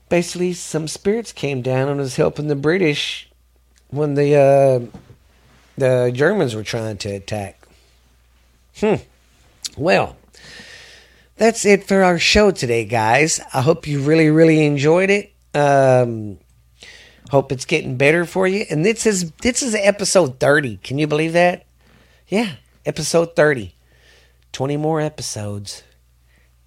Basically, 0.09 0.53
some 0.53 0.87
spirits 0.87 1.33
came 1.33 1.63
down 1.63 1.89
and 1.89 1.99
was 1.99 2.17
helping 2.17 2.49
the 2.49 2.55
British 2.57 3.29
when 3.89 4.15
the 4.15 4.35
uh, 4.35 4.99
the 5.77 6.11
Germans 6.15 6.55
were 6.55 6.63
trying 6.63 6.97
to 6.99 7.11
attack. 7.11 7.61
Hmm. 8.79 8.97
Well, 9.77 10.17
that's 11.37 11.65
it 11.65 11.85
for 11.85 12.03
our 12.03 12.19
show 12.19 12.51
today, 12.51 12.85
guys. 12.85 13.41
I 13.53 13.63
hope 13.63 13.87
you 13.87 14.01
really, 14.01 14.31
really 14.31 14.65
enjoyed 14.65 15.11
it. 15.11 15.33
Um, 15.55 16.39
Hope 17.31 17.51
it's 17.51 17.65
getting 17.65 17.97
better 17.97 18.25
for 18.25 18.47
you. 18.47 18.65
And 18.71 18.85
this 18.85 19.07
is 19.07 19.33
this 19.43 19.63
is 19.63 19.75
episode 19.75 20.39
30. 20.39 20.79
Can 20.79 20.99
you 20.99 21.07
believe 21.07 21.33
that? 21.33 21.67
Yeah, 22.29 22.53
episode 22.85 23.35
30. 23.35 23.75
20 24.53 24.77
more 24.77 25.01
episodes. 25.01 25.83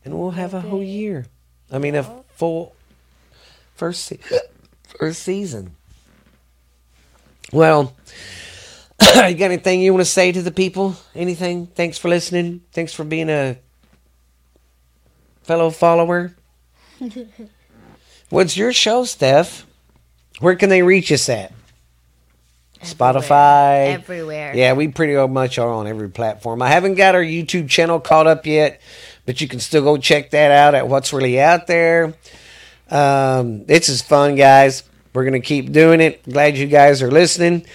And 0.03 0.17
we'll 0.19 0.31
have 0.31 0.53
a 0.53 0.61
whole 0.61 0.83
year. 0.83 1.27
I 1.71 1.77
mean 1.77 1.95
a 1.95 2.23
full 2.35 2.75
first 3.75 4.05
se- 4.05 4.19
first 4.99 5.23
season. 5.23 5.75
Well, 7.51 7.95
you 9.01 9.33
got 9.33 9.45
anything 9.45 9.81
you 9.81 9.93
want 9.93 10.05
to 10.05 10.11
say 10.11 10.31
to 10.31 10.41
the 10.41 10.51
people? 10.51 10.95
Anything? 11.15 11.67
Thanks 11.67 11.97
for 11.97 12.09
listening. 12.09 12.61
Thanks 12.73 12.93
for 12.93 13.03
being 13.03 13.29
a 13.29 13.57
fellow 15.43 15.69
follower. 15.69 16.35
What's 18.29 18.55
your 18.57 18.73
show, 18.73 19.05
Steph? 19.05 19.65
Where 20.39 20.55
can 20.55 20.69
they 20.69 20.81
reach 20.81 21.11
us 21.11 21.29
at? 21.29 21.53
Spotify. 22.81 23.93
Everywhere. 23.93 24.53
Yeah, 24.55 24.73
we 24.73 24.87
pretty 24.87 25.15
much 25.27 25.57
are 25.57 25.71
on 25.71 25.87
every 25.87 26.09
platform. 26.09 26.61
I 26.61 26.69
haven't 26.69 26.95
got 26.95 27.15
our 27.15 27.23
YouTube 27.23 27.69
channel 27.69 27.99
caught 27.99 28.27
up 28.27 28.45
yet, 28.45 28.79
but 29.25 29.41
you 29.41 29.47
can 29.47 29.59
still 29.59 29.83
go 29.83 29.97
check 29.97 30.31
that 30.31 30.51
out 30.51 30.75
at 30.75 30.87
what's 30.87 31.11
really 31.11 31.39
out 31.39 31.67
there. 31.67 32.13
Um, 32.89 33.65
this 33.65 33.89
is 33.89 34.01
fun, 34.01 34.35
guys. 34.35 34.83
We're 35.13 35.25
gonna 35.25 35.41
keep 35.41 35.71
doing 35.71 35.99
it. 36.01 36.23
Glad 36.23 36.57
you 36.57 36.67
guys 36.67 37.01
are 37.01 37.11
listening. 37.11 37.65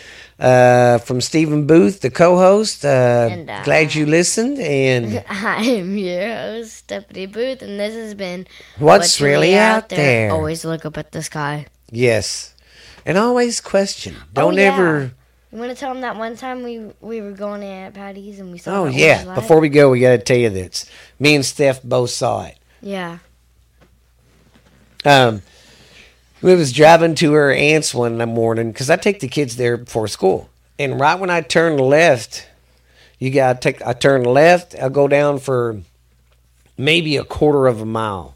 Uh, 0.40 0.98
from 0.98 1.20
Stephen 1.20 1.64
Booth, 1.66 2.00
the 2.00 2.10
co-host. 2.10 2.84
Uh, 2.84 3.28
And, 3.30 3.48
uh, 3.48 3.62
glad 3.62 3.94
you 3.94 4.04
listened. 4.04 4.58
And 4.58 5.24
I'm 5.28 5.96
your 5.96 6.34
host, 6.34 6.72
Stephanie 6.78 7.26
Booth, 7.26 7.62
and 7.62 7.78
this 7.78 7.94
has 7.94 8.14
been 8.14 8.46
what's, 8.78 9.20
really 9.20 9.56
out 9.56 9.90
there? 9.90 10.32
Always 10.32 10.64
look 10.64 10.84
up 10.84 10.98
at 10.98 11.12
the 11.12 11.22
sky. 11.22 11.66
Yes, 11.90 12.53
and 13.06 13.18
always 13.18 13.60
question. 13.60 14.16
Don't 14.32 14.54
Oh, 14.54 14.56
yeah. 14.56 14.72
ever. 14.74 15.12
You 15.52 15.58
want 15.60 15.70
to 15.70 15.76
tell 15.76 15.92
them 15.92 16.00
that 16.02 16.16
one 16.16 16.36
time 16.36 16.62
we 16.64 16.90
we 17.00 17.20
were 17.20 17.30
going 17.32 17.60
to 17.60 17.66
Aunt 17.66 17.94
Patty's 17.94 18.40
and 18.40 18.50
we 18.50 18.58
saw. 18.58 18.82
Oh 18.82 18.86
yeah. 18.86 19.34
Before 19.34 19.60
we 19.60 19.68
go, 19.68 19.90
we 19.90 20.00
got 20.00 20.10
to 20.10 20.18
tell 20.18 20.36
you 20.36 20.50
this. 20.50 20.90
Me 21.20 21.34
and 21.36 21.44
Steph 21.44 21.80
both 21.82 22.10
saw 22.10 22.44
it. 22.46 22.58
Yeah. 22.82 23.18
Um, 25.04 25.42
we 26.42 26.54
was 26.54 26.72
driving 26.72 27.14
to 27.16 27.32
her 27.34 27.52
aunt's 27.52 27.94
one 27.94 28.16
morning 28.18 28.72
because 28.72 28.90
I 28.90 28.96
take 28.96 29.20
the 29.20 29.28
kids 29.28 29.56
there 29.56 29.76
before 29.76 30.08
school, 30.08 30.48
and 30.78 30.98
right 30.98 31.18
when 31.18 31.30
I 31.30 31.40
turn 31.42 31.76
left, 31.78 32.46
you 33.18 33.30
got 33.30 33.60
to 33.60 33.72
take. 33.72 33.86
I 33.86 33.92
turn 33.92 34.24
left. 34.24 34.74
I 34.74 34.88
go 34.88 35.06
down 35.08 35.38
for 35.38 35.80
maybe 36.76 37.16
a 37.16 37.24
quarter 37.24 37.66
of 37.66 37.80
a 37.80 37.86
mile, 37.86 38.34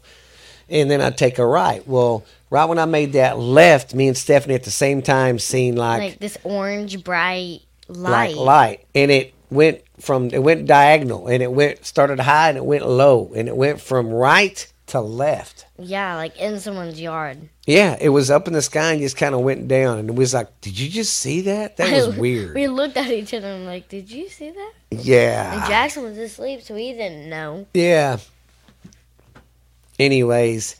and 0.69 0.89
then 0.89 1.01
I 1.01 1.09
take 1.09 1.37
a 1.39 1.45
right. 1.45 1.85
Well, 1.87 2.23
right 2.49 2.65
when 2.65 2.79
I 2.79 2.85
made 2.85 3.13
that 3.13 3.37
left, 3.39 3.93
me 3.93 4.07
and 4.07 4.17
Stephanie 4.17 4.55
at 4.55 4.63
the 4.63 4.71
same 4.71 5.01
time 5.01 5.39
seen 5.39 5.75
Like, 5.75 6.19
this 6.19 6.37
orange 6.43 7.03
bright 7.03 7.61
light. 7.87 8.35
like 8.35 8.35
light 8.35 8.85
and 8.93 9.09
it 9.11 9.33
went 9.49 9.81
from 9.99 10.29
it 10.29 10.43
went 10.43 10.67
diagonal 10.67 11.27
and 11.27 11.41
it 11.41 11.51
went 11.51 11.83
started 11.85 12.19
high 12.19 12.49
and 12.49 12.57
it 12.57 12.63
went 12.65 12.87
low 12.87 13.31
and 13.35 13.47
it 13.47 13.55
went 13.57 13.81
from 13.81 14.09
right 14.09 14.71
to 14.85 14.99
left 15.01 15.65
Yeah, 15.79 16.15
like 16.15 16.37
in 16.37 16.59
someone's 16.59 16.99
yard. 17.01 17.49
yeah 17.65 17.97
it 17.99 18.09
was 18.09 18.29
up 18.29 18.47
in 18.47 18.53
the 18.53 18.61
sky 18.61 18.91
and 18.91 19.01
just 19.01 19.17
kind 19.17 19.33
of 19.33 19.41
went 19.41 19.67
down 19.67 19.97
and 19.97 20.09
it 20.09 20.15
was 20.15 20.33
like 20.35 20.61
did 20.61 20.77
you 20.77 20.87
just 20.89 21.15
see 21.15 21.41
that 21.41 21.77
that 21.77 21.91
was 21.91 22.15
weird 22.17 22.53
we 22.55 22.67
looked 22.67 22.95
at 22.97 23.09
each 23.09 23.33
other 23.33 23.47
and 23.47 23.65
like, 23.65 23.89
did 23.89 24.09
you 24.11 24.29
see 24.29 24.51
that? 24.51 24.71
And 24.91 25.01
yeah 25.05 25.67
Jackson 25.67 26.03
was 26.03 26.17
asleep, 26.17 26.61
so 26.61 26.75
he 26.75 26.93
didn't 26.93 27.27
know. 27.29 27.65
yeah 27.73 28.17
anyways 29.97 30.75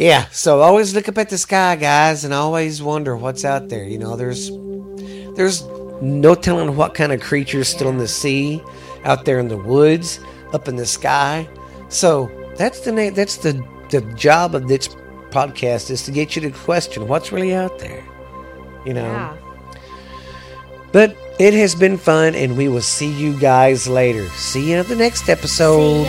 yeah 0.00 0.26
so 0.30 0.60
always 0.60 0.94
look 0.94 1.08
up 1.08 1.18
at 1.18 1.28
the 1.28 1.38
sky 1.38 1.76
guys 1.76 2.24
and 2.24 2.32
always 2.32 2.82
wonder 2.82 3.16
what's 3.16 3.44
out 3.44 3.68
there. 3.68 3.84
You 3.84 3.98
know 3.98 4.16
there's 4.16 4.50
there's 5.36 5.62
no 6.00 6.34
telling 6.34 6.76
what 6.76 6.94
kind 6.94 7.12
of 7.12 7.20
creatures 7.20 7.68
still 7.68 7.88
in 7.88 7.98
the 7.98 8.08
sea 8.08 8.62
out 9.04 9.24
there 9.24 9.38
in 9.38 9.48
the 9.48 9.58
woods 9.58 10.20
up 10.52 10.68
in 10.68 10.76
the 10.76 10.86
sky. 10.86 11.48
So 11.88 12.30
that's 12.56 12.80
the 12.80 12.92
na- 12.92 13.14
that's 13.14 13.36
the 13.36 13.52
the 13.90 14.00
job 14.14 14.54
of 14.54 14.68
this 14.68 14.88
podcast 15.30 15.90
is 15.90 16.02
to 16.04 16.10
get 16.10 16.34
you 16.34 16.42
to 16.42 16.50
question 16.50 17.06
what's 17.06 17.30
really 17.30 17.54
out 17.54 17.78
there 17.78 18.04
you 18.84 18.94
know? 18.94 19.02
Yeah. 19.02 19.36
but 20.92 21.16
it 21.38 21.54
has 21.54 21.74
been 21.74 21.96
fun 21.96 22.34
and 22.34 22.56
we 22.56 22.68
will 22.68 22.82
see 22.82 23.10
you 23.10 23.38
guys 23.38 23.88
later. 23.88 24.28
See 24.30 24.70
you 24.72 24.78
in 24.78 24.86
the 24.86 24.96
next 24.96 25.28
episode 25.28 26.06